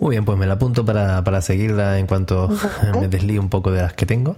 Muy 0.00 0.12
bien, 0.12 0.24
pues 0.24 0.38
me 0.38 0.46
la 0.46 0.54
apunto 0.54 0.84
para, 0.84 1.22
para 1.24 1.42
seguirla 1.42 1.98
en 1.98 2.06
cuanto 2.06 2.48
me 3.00 3.08
deslíe 3.08 3.38
un 3.38 3.50
poco 3.50 3.70
de 3.70 3.82
las 3.82 3.92
que 3.92 4.06
tengo. 4.06 4.36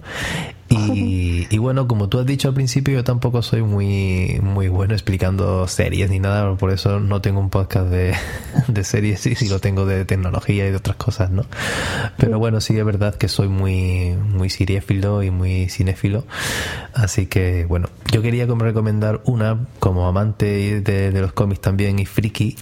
Y, 0.69 1.47
y 1.49 1.57
bueno, 1.57 1.85
como 1.85 2.07
tú 2.07 2.17
has 2.19 2.25
dicho 2.25 2.47
al 2.47 2.53
principio, 2.53 2.93
yo 2.93 3.03
tampoco 3.03 3.41
soy 3.41 3.61
muy, 3.61 4.39
muy 4.41 4.69
bueno 4.69 4.93
explicando 4.93 5.67
series 5.67 6.09
ni 6.09 6.19
nada, 6.19 6.55
por 6.55 6.71
eso 6.71 7.01
no 7.01 7.21
tengo 7.21 7.41
un 7.41 7.49
podcast 7.49 7.87
de, 7.87 8.13
de 8.69 8.83
series, 8.85 9.19
sí, 9.19 9.35
sí 9.35 9.49
lo 9.49 9.59
tengo 9.59 9.85
de 9.85 10.05
tecnología 10.05 10.65
y 10.65 10.71
de 10.71 10.77
otras 10.77 10.95
cosas, 10.95 11.29
¿no? 11.29 11.43
Pero 12.17 12.39
bueno, 12.39 12.61
sí 12.61 12.77
es 12.77 12.85
verdad 12.85 13.15
que 13.15 13.27
soy 13.27 13.49
muy, 13.49 14.15
muy 14.15 14.49
siriéfilo 14.49 15.23
y 15.23 15.29
muy 15.31 15.67
cinéfilo, 15.67 16.23
así 16.93 17.25
que 17.27 17.65
bueno, 17.65 17.89
yo 18.11 18.21
quería 18.21 18.47
como 18.47 18.63
recomendar 18.63 19.21
una, 19.25 19.67
como 19.79 20.07
amante 20.07 20.81
de, 20.81 21.11
de 21.11 21.21
los 21.21 21.33
cómics 21.33 21.61
también 21.61 21.99
y 21.99 22.05
friki, 22.05 22.57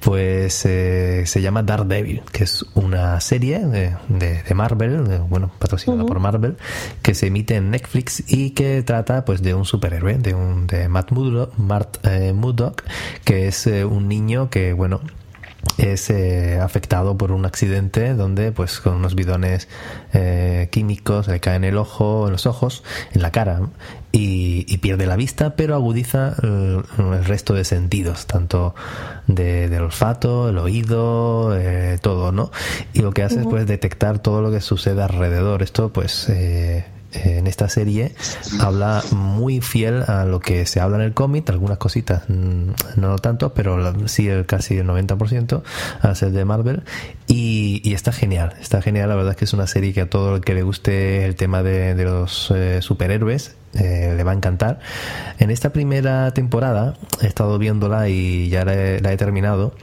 pues 0.00 0.64
eh, 0.66 1.24
se 1.26 1.40
llama 1.42 1.62
Daredevil, 1.62 2.22
que 2.32 2.44
es 2.44 2.64
una 2.74 3.20
serie 3.20 3.60
de, 3.60 3.96
de- 4.08 4.42
de 4.42 4.54
Marvel, 4.54 5.02
bueno, 5.28 5.50
patrocinada 5.58 6.04
por 6.06 6.18
Marvel, 6.20 6.56
que 7.02 7.14
se 7.14 7.26
emite 7.28 7.56
en 7.56 7.70
Netflix 7.70 8.22
y 8.26 8.50
que 8.50 8.82
trata 8.82 9.24
pues 9.24 9.42
de 9.42 9.54
un 9.54 9.64
superhéroe, 9.64 10.18
de 10.18 10.34
un 10.34 10.66
de 10.66 10.88
Matt 10.88 11.12
Murdock, 11.12 11.56
Matt, 11.58 11.98
eh, 12.06 12.32
Murdock, 12.32 12.82
que 13.24 13.48
es 13.48 13.66
eh, 13.66 13.84
un 13.84 14.08
niño 14.08 14.50
que 14.50 14.72
bueno 14.72 15.00
es 15.76 16.08
eh, 16.10 16.58
afectado 16.60 17.16
por 17.16 17.32
un 17.32 17.44
accidente 17.44 18.14
donde 18.14 18.52
pues 18.52 18.80
con 18.80 18.94
unos 18.94 19.14
bidones 19.14 19.68
eh, 20.12 20.68
químicos 20.70 21.28
le 21.28 21.40
caen 21.40 21.64
en 21.64 21.70
el 21.70 21.76
ojo 21.78 22.26
en 22.26 22.32
los 22.32 22.46
ojos 22.46 22.84
en 23.12 23.22
la 23.22 23.32
cara 23.32 23.60
y, 24.12 24.64
y 24.72 24.78
pierde 24.78 25.06
la 25.06 25.16
vista 25.16 25.56
pero 25.56 25.74
agudiza 25.74 26.34
eh, 26.42 26.80
el 26.98 27.24
resto 27.24 27.54
de 27.54 27.64
sentidos 27.64 28.26
tanto 28.26 28.74
de- 29.26 29.68
del 29.68 29.82
olfato 29.82 30.48
el 30.48 30.58
oído 30.58 31.56
eh, 31.58 31.98
todo 32.00 32.32
no 32.32 32.50
y 32.92 33.02
lo 33.02 33.12
que 33.12 33.22
hace 33.24 33.40
es 33.40 33.46
pues 33.46 33.66
detectar 33.66 34.20
todo 34.20 34.42
lo 34.42 34.50
que 34.50 34.60
sucede 34.60 35.02
alrededor. 35.02 35.62
Esto 35.62 35.92
pues 35.92 36.28
eh, 36.28 36.84
en 37.12 37.46
esta 37.46 37.68
serie 37.68 38.14
habla 38.60 39.02
muy 39.12 39.60
fiel 39.60 40.02
a 40.06 40.24
lo 40.24 40.40
que 40.40 40.66
se 40.66 40.80
habla 40.80 40.98
en 40.98 41.02
el 41.04 41.14
cómic, 41.14 41.48
algunas 41.50 41.78
cositas 41.78 42.24
mm, 42.28 42.70
no 42.96 43.18
tanto, 43.18 43.54
pero 43.54 44.08
sí 44.08 44.28
casi 44.46 44.78
el 44.78 44.86
90% 44.86 45.62
a 46.00 46.14
ser 46.14 46.32
de 46.32 46.44
Marvel 46.44 46.82
y, 47.26 47.92
está 47.92 48.12
genial, 48.12 48.54
está 48.60 48.82
genial, 48.82 49.08
la 49.08 49.16
verdad 49.16 49.32
es 49.32 49.36
que 49.36 49.44
es 49.44 49.52
una 49.52 49.66
serie 49.66 49.92
que 49.92 50.02
a 50.02 50.10
todo 50.10 50.36
el 50.36 50.42
que 50.42 50.54
le 50.54 50.62
guste 50.62 51.24
el 51.24 51.34
tema 51.34 51.62
de, 51.62 51.94
los 52.04 52.50
eh, 52.54 52.80
superhéroes 52.82 53.56
eh, 53.74 54.14
le 54.16 54.24
va 54.24 54.32
a 54.32 54.34
encantar. 54.34 54.78
En 55.38 55.50
esta 55.50 55.70
primera 55.70 56.30
temporada 56.32 56.94
he 57.20 57.26
estado 57.26 57.58
viéndola 57.58 58.08
y 58.08 58.48
ya 58.48 58.64
la 58.64 59.12
he 59.12 59.16
terminado 59.16 59.74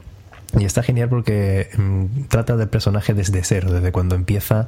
Y 0.58 0.63
está 0.63 0.84
genial 0.84 1.10
porque 1.10 1.70
mm, 1.78 2.28
trata 2.30 2.56
del 2.56 2.70
personaje 2.70 3.13
desde 3.13 3.44
cero, 3.44 3.72
desde 3.72 3.91
cuando 3.91 4.15
empieza, 4.15 4.68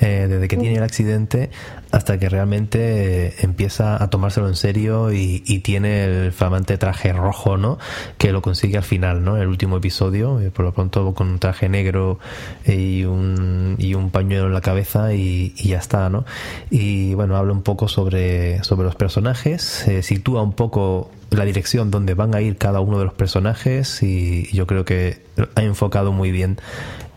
eh, 0.00 0.26
desde 0.28 0.48
que 0.48 0.56
tiene 0.56 0.76
el 0.76 0.82
accidente 0.82 1.50
hasta 1.90 2.18
que 2.18 2.28
realmente 2.28 3.26
eh, 3.26 3.34
empieza 3.40 4.02
a 4.02 4.08
tomárselo 4.08 4.48
en 4.48 4.56
serio 4.56 5.12
y, 5.12 5.40
tiene 5.66 6.04
el 6.04 6.32
flamante 6.32 6.78
traje 6.78 7.12
rojo, 7.12 7.56
¿no? 7.56 7.78
Que 8.18 8.30
lo 8.30 8.40
consigue 8.40 8.76
al 8.76 8.82
final, 8.84 9.24
¿no? 9.24 9.36
El 9.36 9.48
último 9.48 9.78
episodio, 9.78 10.40
eh, 10.40 10.50
por 10.50 10.64
lo 10.64 10.72
pronto 10.72 11.12
con 11.14 11.28
un 11.28 11.38
traje 11.38 11.68
negro 11.68 12.18
y 12.66 13.04
un, 13.04 13.76
y 13.78 13.94
un 13.94 14.10
pañuelo 14.10 14.46
en 14.46 14.54
la 14.54 14.60
cabeza 14.60 15.12
y, 15.14 15.54
y 15.56 15.68
ya 15.68 15.78
está, 15.78 16.08
¿no? 16.08 16.24
Y 16.70 17.14
bueno, 17.14 17.36
habla 17.36 17.52
un 17.52 17.62
poco 17.62 17.88
sobre, 17.88 18.62
sobre 18.62 18.84
los 18.84 18.94
personajes, 18.94 19.86
sitúa 20.02 20.42
un 20.42 20.52
poco 20.52 21.10
la 21.30 21.44
dirección 21.44 21.90
donde 21.90 22.14
van 22.14 22.34
a 22.34 22.40
ir 22.40 22.56
cada 22.56 22.80
uno 22.80 22.98
de 22.98 23.04
los 23.04 23.14
personajes 23.14 24.02
y 24.02 24.48
yo 24.52 24.66
creo 24.66 24.84
que 24.84 25.24
ha 25.54 25.62
enfocado 25.62 26.12
muy 26.12 26.30
bien 26.30 26.58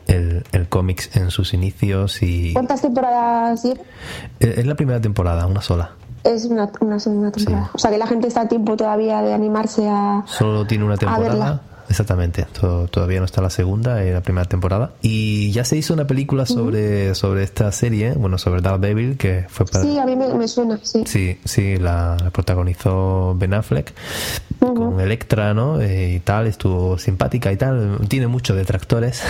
el, 0.07 0.43
el 0.51 0.67
cómics 0.67 1.15
en 1.15 1.31
sus 1.31 1.53
inicios 1.53 2.21
y 2.23 2.53
¿Cuántas 2.53 2.81
temporadas 2.81 3.63
lleva? 3.63 3.81
es 4.39 4.65
la 4.65 4.75
primera 4.75 4.99
temporada, 4.99 5.45
una 5.45 5.61
sola. 5.61 5.91
Es 6.23 6.45
una, 6.45 6.69
una 6.81 6.99
segunda 6.99 7.31
temporada. 7.31 7.69
O 7.73 7.77
sea 7.77 7.91
que 7.91 7.97
la 7.97 8.07
gente 8.07 8.27
está 8.27 8.41
a 8.41 8.47
tiempo 8.47 8.75
todavía 8.75 9.21
de 9.21 9.33
animarse 9.33 9.87
a. 9.87 10.23
Solo 10.27 10.65
tiene 10.65 10.83
una 10.83 10.97
temporada. 10.97 11.61
Exactamente, 11.89 12.45
To- 12.59 12.87
todavía 12.87 13.19
no 13.19 13.25
está 13.25 13.41
la 13.41 13.49
segunda, 13.49 14.03
es 14.03 14.13
la 14.13 14.21
primera 14.21 14.45
temporada. 14.47 14.91
Y 15.01 15.51
ya 15.51 15.65
se 15.65 15.75
hizo 15.75 15.93
una 15.93 16.05
película 16.05 16.45
sobre, 16.45 17.15
sobre 17.15 17.43
esta 17.43 17.71
serie, 17.71 18.13
bueno, 18.13 18.37
sobre 18.37 18.61
Daredevil, 18.61 19.17
que 19.17 19.45
fue 19.49 19.65
para... 19.65 19.83
Sí, 19.83 19.97
a 19.97 20.05
mí 20.05 20.15
me, 20.15 20.31
me 20.33 20.47
suena, 20.47 20.79
sí. 20.83 21.03
Sí, 21.07 21.37
sí, 21.45 21.77
la, 21.77 22.15
la 22.23 22.29
protagonizó 22.29 23.33
Ben 23.35 23.53
Affleck 23.55 23.91
con 24.59 24.99
Electra, 24.99 25.53
¿no? 25.53 25.79
Eh, 25.81 26.13
y 26.15 26.19
tal, 26.19 26.47
estuvo 26.47 26.97
simpática 26.97 27.51
y 27.51 27.57
tal. 27.57 27.97
Tiene 28.07 28.27
muchos 28.27 28.57
detractores. 28.57 29.23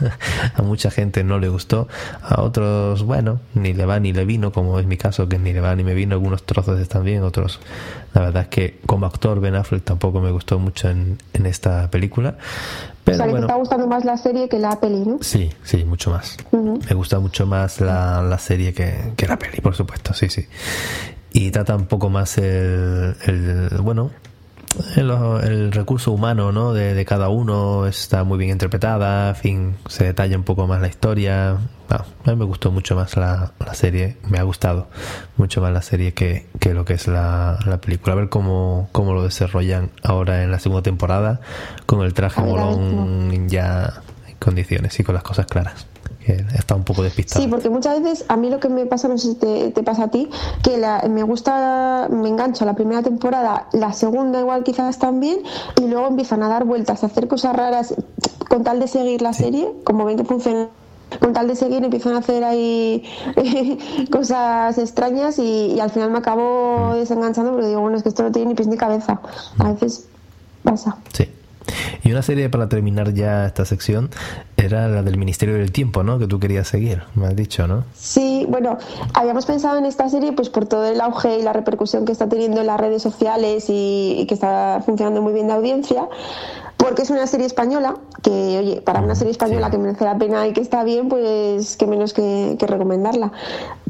a 0.54 0.62
mucha 0.62 0.90
gente 0.90 1.22
no 1.22 1.38
le 1.38 1.48
gustó. 1.48 1.86
A 2.22 2.40
otros, 2.42 3.02
bueno, 3.04 3.40
ni 3.54 3.74
le 3.74 3.84
va 3.84 4.00
ni 4.00 4.12
le 4.12 4.24
vino, 4.24 4.52
como 4.52 4.78
es 4.78 4.86
mi 4.86 4.96
caso, 4.96 5.28
que 5.28 5.38
ni 5.38 5.52
le 5.52 5.60
va 5.60 5.74
ni 5.76 5.84
me 5.84 5.94
vino. 5.94 6.14
Algunos 6.14 6.44
trozos 6.44 6.80
están 6.80 7.04
bien, 7.04 7.22
otros. 7.22 7.60
La 8.14 8.22
verdad 8.22 8.42
es 8.44 8.48
que 8.48 8.78
como 8.86 9.06
actor 9.06 9.40
Ben 9.40 9.54
Affleck 9.54 9.84
tampoco 9.84 10.20
me 10.20 10.30
gustó 10.30 10.58
mucho 10.58 10.88
en, 10.88 11.18
en 11.34 11.46
esta 11.46 11.90
película. 11.90 12.30
o 12.30 12.94
Pero 13.04 13.16
sea 13.18 13.26
que 13.26 13.32
bueno. 13.32 13.46
te 13.46 13.52
está 13.52 13.58
gustando 13.58 13.86
más 13.86 14.04
la 14.04 14.16
serie 14.16 14.48
que 14.48 14.58
la 14.58 14.80
peli, 14.80 15.04
¿no? 15.04 15.18
Sí, 15.20 15.50
sí, 15.62 15.84
mucho 15.84 16.10
más. 16.10 16.36
Me 16.52 16.94
gusta 16.94 17.20
mucho 17.20 17.46
más 17.46 17.80
la, 17.80 18.22
la 18.22 18.38
serie 18.38 18.72
que, 18.72 19.12
que 19.16 19.26
la 19.26 19.38
peli, 19.38 19.60
por 19.60 19.74
supuesto, 19.74 20.14
sí, 20.14 20.28
sí. 20.28 20.46
Y 21.32 21.50
trata 21.52 21.76
un 21.76 21.86
poco 21.86 22.10
más 22.10 22.38
el, 22.38 23.14
el 23.26 23.68
bueno, 23.82 24.10
el, 24.96 25.10
el 25.10 25.72
recurso 25.72 26.12
humano, 26.12 26.52
¿no? 26.52 26.72
De, 26.72 26.94
de 26.94 27.04
cada 27.04 27.28
uno 27.28 27.86
está 27.86 28.24
muy 28.24 28.38
bien 28.38 28.50
interpretada, 28.50 29.30
en 29.30 29.36
fin, 29.36 29.76
se 29.88 30.04
detalla 30.04 30.36
un 30.36 30.44
poco 30.44 30.66
más 30.66 30.80
la 30.80 30.88
historia. 30.88 31.58
Ah, 31.88 32.04
a 32.24 32.30
mí 32.30 32.36
me 32.36 32.44
gustó 32.44 32.70
mucho 32.70 32.94
más 32.94 33.16
la, 33.16 33.52
la 33.58 33.74
serie, 33.74 34.16
me 34.28 34.38
ha 34.38 34.42
gustado 34.44 34.88
mucho 35.36 35.60
más 35.60 35.72
la 35.72 35.82
serie 35.82 36.14
que, 36.14 36.46
que 36.60 36.72
lo 36.72 36.84
que 36.84 36.94
es 36.94 37.08
la, 37.08 37.58
la 37.66 37.78
película. 37.80 38.12
A 38.12 38.16
ver 38.16 38.28
cómo, 38.28 38.88
cómo 38.92 39.12
lo 39.12 39.24
desarrollan 39.24 39.90
ahora 40.04 40.44
en 40.44 40.50
la 40.52 40.60
segunda 40.60 40.82
temporada 40.82 41.40
con 41.86 42.02
el 42.02 42.14
traje 42.14 42.40
molón 42.40 43.48
ya 43.48 44.02
en 44.28 44.36
condiciones 44.36 44.98
y 45.00 45.04
con 45.04 45.14
las 45.16 45.24
cosas 45.24 45.46
claras. 45.46 45.86
Que 46.24 46.44
está 46.54 46.74
un 46.74 46.84
poco 46.84 47.02
despistado. 47.02 47.42
Sí, 47.42 47.48
porque 47.50 47.70
muchas 47.70 48.02
veces 48.02 48.24
a 48.28 48.36
mí 48.36 48.50
lo 48.50 48.60
que 48.60 48.68
me 48.68 48.84
pasa, 48.86 49.08
no 49.08 49.16
sé 49.16 49.28
si 49.28 49.34
te, 49.36 49.70
te 49.70 49.82
pasa 49.82 50.04
a 50.04 50.08
ti, 50.08 50.28
que 50.62 50.76
la- 50.76 51.02
me 51.08 51.22
gusta, 51.22 52.08
me 52.10 52.28
engancho 52.28 52.64
a 52.64 52.66
la 52.66 52.74
primera 52.74 53.02
temporada, 53.02 53.68
la 53.72 53.92
segunda 53.94 54.38
igual 54.40 54.62
quizás 54.62 54.98
también, 54.98 55.38
y 55.80 55.86
luego 55.86 56.06
empiezan 56.08 56.42
a 56.42 56.48
dar 56.48 56.64
vueltas, 56.64 57.02
a 57.02 57.06
hacer 57.06 57.26
cosas 57.26 57.56
raras 57.56 57.94
con 58.48 58.64
tal 58.64 58.80
de 58.80 58.88
seguir 58.88 59.22
la 59.22 59.32
serie, 59.32 59.72
como 59.84 60.04
ven 60.04 60.16
que 60.18 60.24
funciona. 60.24 60.68
Con 61.20 61.32
tal 61.32 61.48
de 61.48 61.56
seguir 61.56 61.82
empiezan 61.82 62.14
a 62.14 62.18
hacer 62.18 62.44
ahí 62.44 63.02
cosas 64.12 64.78
extrañas 64.78 65.38
y, 65.38 65.72
y 65.74 65.80
al 65.80 65.90
final 65.90 66.10
me 66.10 66.18
acabo 66.18 66.94
desenganchando 66.94 67.52
porque 67.52 67.66
digo, 67.66 67.80
bueno, 67.80 67.96
es 67.96 68.02
que 68.02 68.10
esto 68.10 68.22
no 68.22 68.30
tiene 68.30 68.50
ni 68.50 68.54
pies 68.54 68.68
ni 68.68 68.76
cabeza. 68.76 69.20
A 69.58 69.72
veces 69.72 70.06
pasa. 70.62 70.98
Sí. 71.12 71.28
Y 72.02 72.10
una 72.10 72.22
serie 72.22 72.48
para 72.48 72.68
terminar 72.68 73.12
ya 73.12 73.46
esta 73.46 73.64
sección 73.64 74.10
era 74.56 74.88
la 74.88 75.02
del 75.02 75.16
Ministerio 75.18 75.54
del 75.56 75.72
Tiempo, 75.72 76.02
¿no? 76.02 76.18
Que 76.18 76.26
tú 76.26 76.40
querías 76.40 76.68
seguir, 76.68 77.02
me 77.14 77.26
has 77.26 77.36
dicho, 77.36 77.66
¿no? 77.66 77.84
Sí, 77.94 78.46
bueno, 78.48 78.78
habíamos 79.14 79.46
pensado 79.46 79.78
en 79.78 79.84
esta 79.84 80.08
serie 80.08 80.32
pues 80.32 80.48
por 80.48 80.66
todo 80.66 80.86
el 80.86 81.00
auge 81.00 81.38
y 81.38 81.42
la 81.42 81.52
repercusión 81.52 82.04
que 82.04 82.12
está 82.12 82.28
teniendo 82.28 82.60
en 82.60 82.66
las 82.66 82.80
redes 82.80 83.02
sociales 83.02 83.68
y, 83.68 84.16
y 84.18 84.26
que 84.26 84.34
está 84.34 84.82
funcionando 84.84 85.22
muy 85.22 85.32
bien 85.32 85.46
de 85.48 85.52
audiencia, 85.52 86.08
porque 86.76 87.02
es 87.02 87.10
una 87.10 87.26
serie 87.26 87.46
española 87.46 87.96
que, 88.22 88.30
oye, 88.30 88.80
para 88.80 89.00
una 89.00 89.14
serie 89.14 89.32
española 89.32 89.70
que 89.70 89.78
merece 89.78 90.04
la 90.04 90.16
pena 90.16 90.46
y 90.46 90.52
que 90.52 90.62
está 90.62 90.82
bien, 90.82 91.08
pues 91.08 91.76
qué 91.76 91.86
menos 91.86 92.14
que, 92.14 92.56
que 92.58 92.66
recomendarla. 92.66 93.32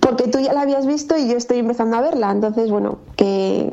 Porque 0.01 0.27
tú 0.29 0.41
ya 0.41 0.53
la 0.53 0.63
habías 0.63 0.87
visto 0.87 1.17
y 1.17 1.29
yo 1.29 1.37
estoy 1.37 1.59
empezando 1.59 1.97
a 1.97 2.01
verla, 2.01 2.33
entonces, 2.33 2.71
bueno, 2.71 2.99
que, 3.17 3.71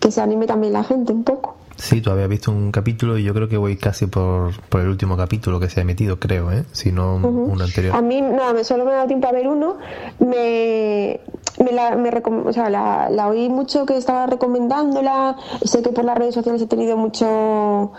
que 0.00 0.10
se 0.10 0.20
anime 0.20 0.46
también 0.46 0.72
la 0.72 0.82
gente 0.82 1.12
un 1.12 1.22
poco. 1.22 1.56
Sí, 1.78 2.00
tú 2.00 2.10
habías 2.10 2.28
visto 2.28 2.50
un 2.50 2.72
capítulo 2.72 3.16
y 3.18 3.22
yo 3.22 3.32
creo 3.32 3.48
que 3.48 3.56
voy 3.56 3.76
casi 3.76 4.06
por, 4.06 4.52
por 4.68 4.80
el 4.80 4.88
último 4.88 5.16
capítulo 5.16 5.60
que 5.60 5.70
se 5.70 5.78
ha 5.78 5.82
emitido, 5.84 6.18
creo, 6.18 6.50
¿eh? 6.50 6.64
Si 6.72 6.90
no 6.90 7.16
uno 7.16 7.62
anterior. 7.62 7.94
A 7.94 8.02
mí 8.02 8.20
no, 8.20 8.52
me 8.52 8.64
solo 8.64 8.84
me 8.84 8.90
ha 8.90 8.94
dado 8.96 9.06
tiempo 9.06 9.28
a 9.28 9.32
ver 9.32 9.46
uno. 9.46 9.78
Me, 10.18 11.20
me 11.64 11.72
la, 11.72 11.96
me 11.96 12.10
recom- 12.10 12.46
o 12.46 12.52
sea, 12.52 12.70
la, 12.70 13.08
la 13.10 13.28
oí 13.28 13.48
mucho 13.48 13.84
que 13.86 13.96
estaba 13.96 14.26
recomendándola. 14.26 15.36
Sé 15.62 15.82
que 15.82 15.90
por 15.90 16.04
las 16.04 16.16
redes 16.16 16.34
sociales 16.34 16.62
ha 16.62 16.66
tenido 16.66 16.96
mucho, 16.96 17.92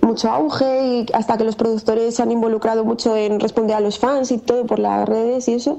mucho 0.00 0.30
auge 0.30 0.86
y 0.86 1.06
hasta 1.12 1.36
que 1.36 1.44
los 1.44 1.56
productores 1.56 2.14
se 2.16 2.22
han 2.22 2.30
involucrado 2.30 2.84
mucho 2.84 3.16
en 3.16 3.38
responder 3.40 3.76
a 3.76 3.80
los 3.80 3.98
fans 3.98 4.30
y 4.32 4.38
todo 4.38 4.66
por 4.66 4.78
las 4.78 5.08
redes 5.08 5.48
y 5.48 5.54
eso. 5.54 5.78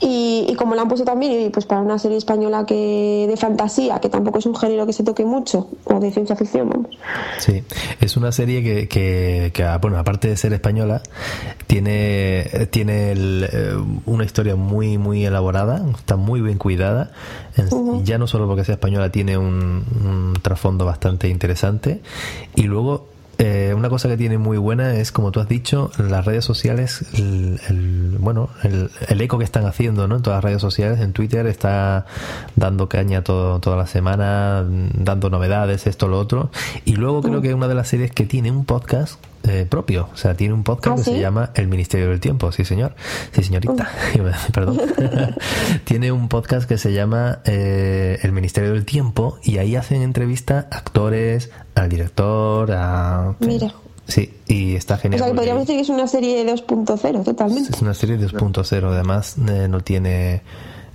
Y, 0.00 0.46
y 0.48 0.54
como 0.54 0.74
la 0.74 0.82
han 0.82 0.88
puesto 0.88 1.04
también, 1.04 1.32
y 1.46 1.50
pues 1.50 1.66
para 1.66 1.80
una 1.82 1.98
serie 1.98 2.16
española 2.16 2.64
que 2.66 3.26
de 3.28 3.36
fantasía, 3.36 3.98
que 4.00 4.08
tampoco 4.08 4.38
es 4.38 4.46
un 4.46 4.56
género 4.56 4.86
que 4.86 4.92
se 4.92 5.04
toque 5.04 5.24
mucho, 5.24 5.68
o 5.84 6.00
de 6.00 6.10
ciencia 6.10 6.34
ficción, 6.36 6.70
vamos. 6.70 6.98
Sí, 7.38 7.62
es 8.00 8.16
una 8.16 8.32
serie 8.32 8.62
que, 8.62 8.88
que, 8.88 9.50
que, 9.52 9.66
bueno, 9.82 9.98
aparte 9.98 10.28
de 10.28 10.36
ser 10.36 10.52
española, 10.52 11.02
tiene, 11.66 12.44
tiene 12.70 13.12
el, 13.12 13.48
eh, 13.52 13.74
una 14.06 14.24
historia 14.24 14.56
muy, 14.56 14.98
muy 14.98 15.24
elaborada, 15.24 15.82
está 15.96 16.16
muy 16.16 16.40
bien 16.40 16.56
cuidada. 16.58 16.69
En- 17.56 17.68
Ya 18.04 18.18
no 18.18 18.26
solo 18.26 18.46
porque 18.46 18.64
sea 18.64 18.74
española, 18.74 19.10
tiene 19.10 19.36
un, 19.38 19.84
un 20.04 20.34
trasfondo 20.42 20.84
bastante 20.84 21.28
interesante. 21.28 22.00
Y 22.54 22.64
luego, 22.64 23.08
eh, 23.38 23.72
una 23.74 23.88
cosa 23.88 24.08
que 24.08 24.16
tiene 24.18 24.36
muy 24.36 24.58
buena 24.58 24.94
es, 24.96 25.12
como 25.12 25.30
tú 25.32 25.40
has 25.40 25.48
dicho, 25.48 25.90
las 25.98 26.24
redes 26.26 26.44
sociales, 26.44 27.04
el, 27.14 27.58
el- 27.68 28.16
bueno, 28.18 28.50
el, 28.62 28.90
el 29.08 29.20
eco 29.22 29.38
que 29.38 29.44
están 29.44 29.64
haciendo 29.64 30.06
¿no? 30.06 30.16
en 30.16 30.22
todas 30.22 30.36
las 30.38 30.44
redes 30.44 30.60
sociales, 30.60 31.00
en 31.00 31.12
Twitter 31.14 31.46
está 31.46 32.04
dando 32.56 32.88
caña 32.88 33.22
todo, 33.24 33.58
toda 33.60 33.76
la 33.76 33.86
semana, 33.86 34.62
dando 34.94 35.30
novedades, 35.30 35.86
esto, 35.86 36.06
lo 36.08 36.18
otro. 36.18 36.50
Y 36.84 36.96
luego 36.96 37.22
creo 37.22 37.40
que 37.40 37.54
una 37.54 37.66
de 37.68 37.74
las 37.74 37.88
series 37.88 38.12
que 38.12 38.26
tiene 38.26 38.50
un 38.50 38.64
podcast 38.66 39.18
eh, 39.48 39.66
propio, 39.68 40.08
o 40.12 40.16
sea, 40.16 40.34
tiene 40.34 40.52
un 40.54 40.64
podcast 40.64 40.98
¿Ah, 41.00 41.04
que 41.04 41.10
se 41.12 41.20
llama 41.20 41.50
El 41.54 41.68
Ministerio 41.68 42.08
del 42.08 42.20
Tiempo, 42.20 42.52
sí 42.52 42.64
señor, 42.64 42.94
sí 43.32 43.42
señorita, 43.42 43.90
perdón. 44.52 44.78
tiene 45.84 46.12
un 46.12 46.28
podcast 46.28 46.68
que 46.68 46.78
se 46.78 46.92
llama 46.92 47.40
eh, 47.44 48.18
El 48.22 48.32
Ministerio 48.32 48.72
del 48.72 48.84
Tiempo 48.84 49.38
y 49.42 49.58
ahí 49.58 49.76
hacen 49.76 50.02
entrevista 50.02 50.68
a 50.70 50.76
actores, 50.78 51.50
al 51.74 51.88
director, 51.88 52.70
a... 52.72 53.34
Mira. 53.40 53.72
Sí, 54.06 54.34
y 54.48 54.74
está 54.74 54.94
O 54.94 54.98
genial. 54.98 55.20
sea, 55.20 55.28
que 55.28 55.34
podríamos 55.36 55.62
decir 55.62 55.76
que 55.76 55.82
es 55.82 55.88
una 55.88 56.08
serie 56.08 56.44
2.0, 56.44 57.24
totalmente. 57.24 57.70
es 57.72 57.80
una 57.80 57.94
serie 57.94 58.18
2.0, 58.18 58.84
además 58.92 59.36
eh, 59.48 59.68
no 59.68 59.80
tiene 59.82 60.42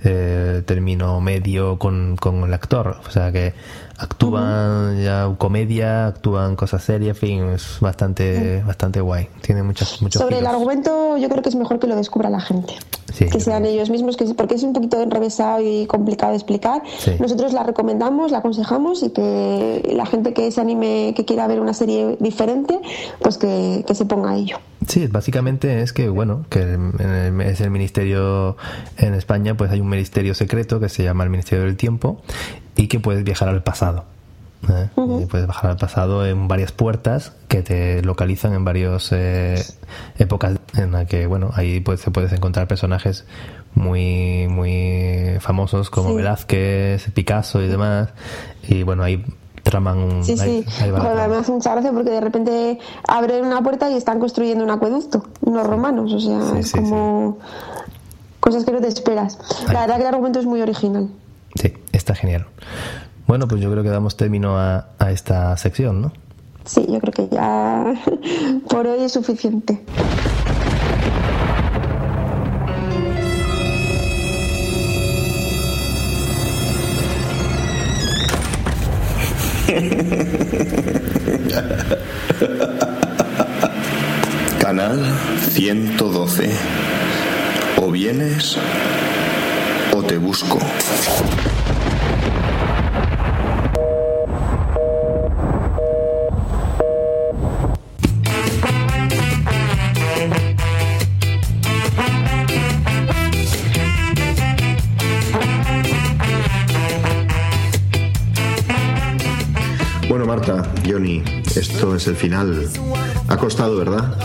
eh, 0.04 0.62
término 0.66 1.20
medio 1.20 1.78
con, 1.78 2.16
con 2.16 2.44
el 2.44 2.52
actor, 2.52 2.98
o 3.06 3.10
sea 3.10 3.32
que 3.32 3.54
actúan 3.98 5.02
ya 5.02 5.32
comedia, 5.38 6.08
actúan 6.08 6.56
cosas 6.56 6.84
serias, 6.84 7.16
en 7.16 7.20
fin, 7.20 7.44
es 7.50 7.78
bastante 7.80 8.62
bastante 8.62 9.00
guay. 9.00 9.28
Tiene 9.42 9.62
muchas 9.62 10.02
muchos 10.02 10.20
Sobre 10.20 10.38
el 10.38 10.46
argumento, 10.46 11.16
yo 11.16 11.28
creo 11.28 11.42
que 11.42 11.48
es 11.48 11.54
mejor 11.54 11.78
que 11.78 11.86
lo 11.86 11.96
descubra 11.96 12.30
la 12.30 12.40
gente. 12.40 12.74
que 13.18 13.40
sean 13.40 13.64
ellos 13.64 13.90
mismos, 13.90 14.16
que 14.16 14.26
porque 14.34 14.56
es 14.56 14.62
un 14.62 14.72
poquito 14.72 15.00
enrevesado 15.00 15.60
y 15.62 15.86
complicado 15.86 16.32
de 16.32 16.36
explicar. 16.36 16.82
Sí. 16.98 17.12
Nosotros 17.18 17.52
la 17.52 17.62
recomendamos, 17.62 18.30
la 18.30 18.38
aconsejamos 18.38 19.02
y 19.02 19.10
que 19.10 19.92
la 19.94 20.06
gente 20.06 20.34
que 20.34 20.50
se 20.50 20.60
anime, 20.60 21.14
que 21.16 21.24
quiera 21.24 21.46
ver 21.46 21.60
una 21.60 21.74
serie 21.74 22.16
diferente, 22.20 22.78
pues 23.20 23.38
que, 23.38 23.84
que 23.86 23.94
se 23.94 24.04
ponga 24.04 24.30
a 24.30 24.36
ello. 24.36 24.58
Sí, 24.86 25.06
básicamente 25.06 25.82
es 25.82 25.92
que, 25.92 26.08
bueno, 26.08 26.44
que 26.50 26.60
en 26.62 27.00
el- 27.00 27.40
es 27.40 27.60
el 27.60 27.70
ministerio 27.70 28.56
en 28.98 29.14
España, 29.14 29.56
pues 29.56 29.70
hay 29.70 29.80
un 29.80 29.88
ministerio 29.88 30.34
secreto 30.34 30.80
que 30.80 30.88
se 30.88 31.02
llama 31.02 31.24
el 31.24 31.30
Ministerio 31.30 31.64
del 31.64 31.76
Tiempo 31.76 32.22
y 32.76 32.88
que 32.88 33.00
puedes 33.00 33.24
viajar 33.24 33.48
al 33.48 33.62
pasado. 33.62 34.04
¿eh? 34.68 34.88
Y 35.22 35.26
puedes 35.26 35.46
viajar 35.46 35.70
al 35.72 35.76
pasado 35.76 36.26
en 36.26 36.48
varias 36.48 36.72
puertas 36.72 37.32
que 37.48 37.62
te 37.62 38.02
localizan 38.02 38.52
en 38.54 38.64
varias 38.64 39.12
épocas 40.18 40.58
en 40.76 40.92
las 40.92 41.06
que, 41.06 41.26
bueno, 41.26 41.50
ahí 41.54 41.80
pues, 41.80 42.02
te 42.02 42.10
puedes 42.10 42.32
encontrar 42.32 42.66
personajes 42.66 43.24
muy, 43.74 44.48
muy 44.48 45.36
famosos 45.40 45.90
como 45.90 46.10
Sí. 46.10 46.16
Velázquez, 46.16 47.10
Picasso 47.12 47.62
y 47.62 47.68
demás. 47.68 48.08
Y 48.68 48.82
bueno, 48.82 49.02
ahí 49.02 49.24
traman 49.70 49.98
un... 49.98 50.24
Sí, 50.24 50.32
ahí- 50.40 50.64
sí. 50.68 50.82
ahí 50.84 50.90
va 50.90 51.00
Joder, 51.00 51.14
trama. 51.16 51.34
me 51.34 51.40
hace 51.40 51.52
mucha 51.52 51.72
gracia 51.72 51.92
porque 51.92 52.10
de 52.10 52.20
repente 52.20 52.78
abren 53.08 53.44
una 53.44 53.60
puerta 53.62 53.90
y 53.90 53.94
están 53.96 54.18
construyendo 54.20 54.62
un 54.64 54.70
acueducto, 54.70 55.24
unos 55.42 55.66
romanos, 55.66 56.12
o 56.12 56.20
sea, 56.20 56.40
Sí, 56.52 56.58
es 56.58 56.68
sí, 56.70 56.78
como 56.78 57.38
cosas 58.40 58.64
que 58.64 58.72
no 58.72 58.80
te 58.80 58.88
esperas. 58.88 59.38
La 59.72 59.80
verdad 59.80 59.96
que 59.96 60.02
el 60.02 60.08
argumento 60.08 60.38
es 60.38 60.46
muy 60.46 60.62
original. 60.62 61.08
Sí, 61.56 61.72
está 61.92 62.14
genial. 62.14 62.46
Bueno, 63.26 63.48
pues 63.48 63.60
yo 63.60 63.70
creo 63.72 63.82
que 63.82 63.88
damos 63.88 64.16
término 64.16 64.56
a, 64.56 64.86
a 64.98 65.10
esta 65.10 65.56
sección, 65.56 66.00
¿no? 66.00 66.12
Sí, 66.64 66.86
yo 66.88 67.00
creo 67.00 67.12
que 67.12 67.28
ya 67.34 67.92
por 68.70 68.86
hoy 68.86 69.02
es 69.02 69.12
suficiente. 69.12 69.84
Canal 84.58 84.98
112. 85.54 86.50
O 87.82 87.90
vienes 87.90 88.56
o 89.92 90.02
te 90.02 90.16
busco. 90.18 90.58
Esto 110.96 111.94
es 111.94 112.06
el 112.06 112.16
final. 112.16 112.68
Ha 113.28 113.36
costado, 113.36 113.76
¿verdad? 113.76 114.16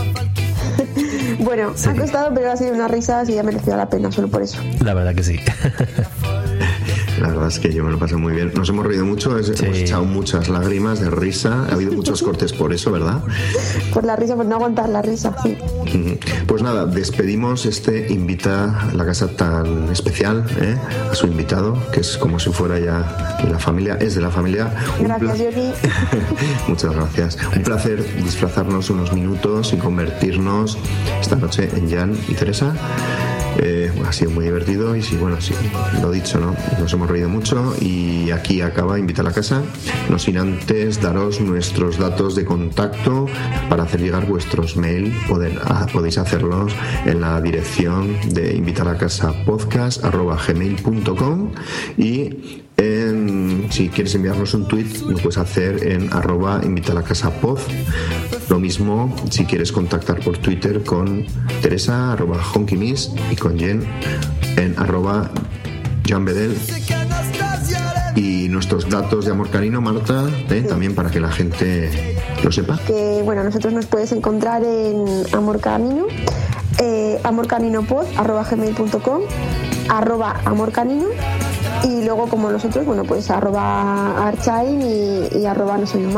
Bueno, 1.39 1.73
ha 1.87 1.95
costado, 1.95 2.33
pero 2.35 2.51
ha 2.51 2.57
sido 2.57 2.73
una 2.73 2.87
risa 2.87 3.23
y 3.27 3.37
ha 3.37 3.43
merecido 3.43 3.75
la 3.75 3.89
pena, 3.89 4.11
solo 4.11 4.27
por 4.27 4.43
eso. 4.43 4.59
La 4.83 4.93
verdad 4.93 5.15
que 5.15 5.23
sí. 5.23 5.39
La 7.41 7.47
verdad 7.47 7.57
es 7.57 7.67
que 7.67 7.73
yo 7.75 7.83
me 7.83 7.89
lo 7.89 7.97
pasé 7.97 8.17
muy 8.17 8.33
bien. 8.33 8.51
Nos 8.53 8.69
hemos 8.69 8.85
reído 8.85 9.03
mucho, 9.03 9.35
es- 9.39 9.49
hemos 9.59 9.75
echado 9.79 10.03
muchas 10.05 10.47
lágrimas 10.47 10.99
de 10.99 11.09
risa. 11.09 11.65
Ha 11.69 11.73
habido 11.73 11.91
muchos 11.95 12.21
cortes 12.21 12.53
por 12.53 12.71
eso, 12.71 12.91
¿verdad? 12.91 13.23
Por 13.91 14.03
la 14.03 14.15
risa, 14.15 14.35
por 14.35 14.45
no 14.45 14.57
aguantar 14.57 14.87
la 14.89 15.01
risa, 15.01 15.35
sí. 15.41 15.57
Pues 16.45 16.61
nada, 16.61 16.85
despedimos 16.85 17.65
este 17.65 18.13
invita 18.13 18.89
a 18.89 18.93
la 18.93 19.05
casa 19.05 19.27
tan 19.35 19.89
especial, 19.91 20.45
¿eh? 20.61 20.77
a 21.11 21.15
su 21.15 21.25
invitado, 21.25 21.75
que 21.91 22.01
es 22.01 22.15
como 22.15 22.37
si 22.39 22.51
fuera 22.51 22.77
ya 22.77 23.39
la 23.49 23.57
familia, 23.57 23.97
es 23.99 24.13
de 24.13 24.21
la 24.21 24.29
familia. 24.29 24.71
Un 24.99 25.05
Gracias, 25.05 25.39
Johnny. 25.39 25.71
Muchas 26.67 26.93
gracias. 26.93 27.37
Un 27.55 27.63
placer 27.63 28.05
disfrazarnos 28.23 28.91
unos 28.91 29.13
minutos 29.13 29.73
y 29.73 29.77
convertirnos 29.77 30.77
esta 31.19 31.37
noche 31.37 31.69
en 31.75 31.89
Jan 31.89 32.15
y 32.27 32.35
Teresa. 32.35 32.75
Eh, 33.59 33.91
ha 34.07 34.11
sido 34.13 34.31
muy 34.31 34.45
divertido 34.45 34.95
y 34.95 35.01
sí, 35.01 35.17
bueno, 35.17 35.39
sí, 35.41 35.53
lo 36.01 36.11
dicho, 36.11 36.39
¿no? 36.39 36.55
Nos 36.79 36.91
hemos 36.93 37.09
reído 37.09 37.29
mucho 37.29 37.75
y 37.79 38.31
aquí 38.31 38.61
acaba 38.61 38.97
Invita 38.97 39.21
a 39.21 39.25
la 39.25 39.33
Casa, 39.33 39.61
no 40.09 40.17
sin 40.17 40.37
antes 40.37 41.01
daros 41.01 41.41
nuestros 41.41 41.97
datos 41.97 42.35
de 42.35 42.45
contacto 42.45 43.27
para 43.69 43.83
hacer 43.83 44.01
llegar 44.01 44.25
vuestros 44.25 44.77
mail, 44.77 45.13
ah, 45.63 45.85
podéis 45.91 46.17
hacerlos 46.17 46.73
en 47.05 47.21
la 47.21 47.41
dirección 47.41 48.15
de 48.33 48.55
invita 48.55 48.81
a 48.83 48.85
la 48.85 48.97
casa 48.97 49.33
podcast 49.45 50.03
gmail.com 50.47 51.51
y 51.97 52.61
en- 52.77 53.67
si 53.69 53.89
quieres 53.89 54.15
enviarnos 54.15 54.53
un 54.53 54.67
tweet 54.67 54.87
lo 55.07 55.15
puedes 55.17 55.37
hacer 55.37 55.87
en 55.87 56.11
arroba 56.13 56.61
invita 56.63 56.93
lo 58.51 58.59
mismo 58.59 59.15
si 59.29 59.45
quieres 59.45 59.71
contactar 59.71 60.19
por 60.19 60.37
Twitter 60.37 60.83
con 60.83 61.25
Teresa 61.61 62.11
arroba 62.11 62.43
honkymiss 62.53 63.09
y 63.31 63.37
con 63.37 63.57
Jen 63.57 63.81
en 64.57 64.77
arroba 64.77 65.31
Jan 66.05 66.25
Bedel 66.25 66.57
y 68.17 68.49
nuestros 68.49 68.89
datos 68.89 69.23
de 69.23 69.31
amor 69.31 69.49
canino 69.49 69.79
Marta 69.79 70.29
¿eh? 70.49 70.65
también 70.67 70.93
para 70.95 71.09
que 71.09 71.21
la 71.21 71.31
gente 71.31 72.17
lo 72.43 72.51
sepa 72.51 72.77
que 72.85 73.21
bueno, 73.23 73.41
nosotros 73.45 73.71
nos 73.71 73.85
puedes 73.85 74.11
encontrar 74.11 74.65
en 74.65 75.05
Amor 75.31 75.61
Camino, 75.61 76.07
eh, 76.77 77.21
amorcaninopod, 77.23 78.05
arroba 78.17 78.43
gmail.com, 78.43 79.21
arroba 79.87 80.41
amorcanino 80.43 81.05
y 81.85 82.03
luego 82.03 82.27
como 82.27 82.51
nosotros, 82.51 82.85
bueno, 82.85 83.05
pues 83.05 83.29
arroba 83.31 84.27
archain 84.27 84.81
y, 84.81 85.37
y 85.37 85.45
arroba 85.45 85.77
no 85.77 85.87
soy 85.87 86.03
un. 86.03 86.13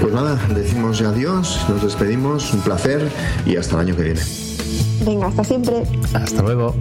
Pues 0.00 0.12
nada 0.12 0.38
decimos 0.54 0.98
ya 0.98 1.10
adiós 1.10 1.64
nos 1.68 1.82
despedimos 1.82 2.52
un 2.52 2.60
placer 2.60 3.10
y 3.44 3.56
hasta 3.56 3.74
el 3.74 3.80
año 3.88 3.96
que 3.96 4.02
viene 4.02 4.20
Venga, 5.04 5.26
hasta 5.28 5.44
siempre. 5.44 5.82
Hasta 6.14 6.42
luego. 6.42 6.74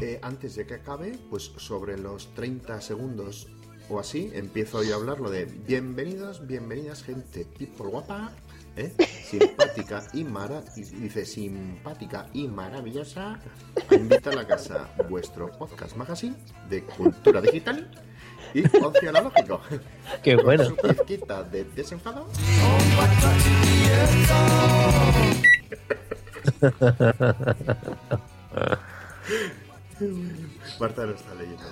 Eh, 0.00 0.18
antes 0.22 0.54
de 0.54 0.66
que 0.66 0.74
acabe, 0.74 1.18
pues 1.28 1.52
sobre 1.56 1.98
los 1.98 2.32
30 2.34 2.80
segundos 2.80 3.48
o 3.90 3.98
así, 3.98 4.30
empiezo 4.34 4.82
yo 4.82 4.94
a 4.94 4.98
hablar 4.98 5.20
lo 5.20 5.30
de 5.30 5.44
bienvenidos, 5.44 6.46
bienvenidas, 6.46 7.02
gente 7.02 7.44
people 7.58 7.88
guapa, 7.88 8.32
¿eh? 8.76 8.92
simpática 9.24 10.02
y 10.12 10.24
mara, 10.24 10.62
y 10.76 10.82
dice 10.82 11.24
simpática 11.24 12.26
y 12.32 12.48
maravillosa, 12.48 13.38
Invita 13.90 14.30
a 14.30 14.34
la 14.34 14.46
Casa, 14.46 14.88
vuestro 15.08 15.50
podcast 15.50 15.96
magazine 15.96 16.36
de 16.68 16.84
cultura 16.84 17.40
digital 17.40 17.90
y 18.54 18.64
ocio 18.84 19.10
analógico. 19.10 19.60
Qué 20.22 20.36
Con 20.36 20.44
bueno. 20.44 20.64
su 20.64 20.76
pizquita 20.76 21.42
de 21.42 21.64
desenfado. 21.64 22.28
Marta 30.78 31.06
no 31.06 31.12
está 31.12 31.34
leyendo. 31.34 31.62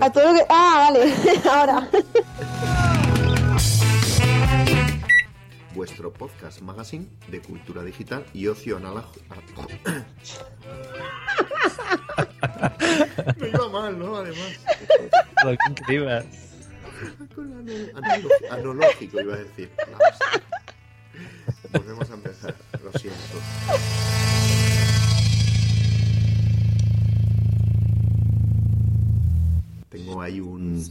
A 0.00 0.12
todo 0.12 0.32
lo 0.32 0.38
que... 0.38 0.46
Ah, 0.48 0.90
vale, 0.90 1.14
ahora. 1.50 1.88
Vuestro 5.78 6.12
podcast 6.12 6.60
magazine 6.60 7.08
de 7.28 7.40
cultura 7.40 7.84
digital 7.84 8.26
y 8.34 8.48
ocio 8.48 8.78
analógico. 8.78 9.24
Me 13.38 13.48
iba 13.48 13.68
mal, 13.68 13.96
¿no? 13.96 14.16
Además. 14.16 14.58
Lo 15.44 15.52
que 15.52 15.58
Analógico 18.50 19.20
iba 19.20 19.34
a 19.34 19.36
decir. 19.36 19.70
Volvemos 21.70 22.10
a 22.10 22.14
empezar. 22.14 22.56
Lo 22.82 22.90
siento. 22.98 23.38
Tengo 29.90 30.22
ahí 30.22 30.40
un. 30.40 30.84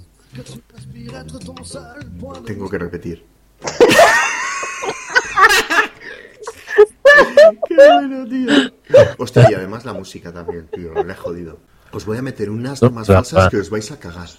Tengo 2.45 2.69
que 2.69 2.77
repetir. 2.77 3.25
Qué 7.67 7.75
bueno, 7.75 8.27
tío. 8.27 8.71
Hostia, 9.17 9.47
y 9.51 9.53
además 9.53 9.85
la 9.85 9.93
música 9.93 10.31
también, 10.31 10.67
tío. 10.67 10.93
Lo 10.93 11.11
he 11.11 11.15
jodido. 11.15 11.59
Os 11.91 12.05
voy 12.05 12.17
a 12.17 12.21
meter 12.21 12.49
unas 12.49 12.79
tomas 12.79 13.07
falsas 13.07 13.49
que 13.49 13.57
os 13.57 13.69
vais 13.69 13.91
a 13.91 13.99
cagar. 13.99 14.29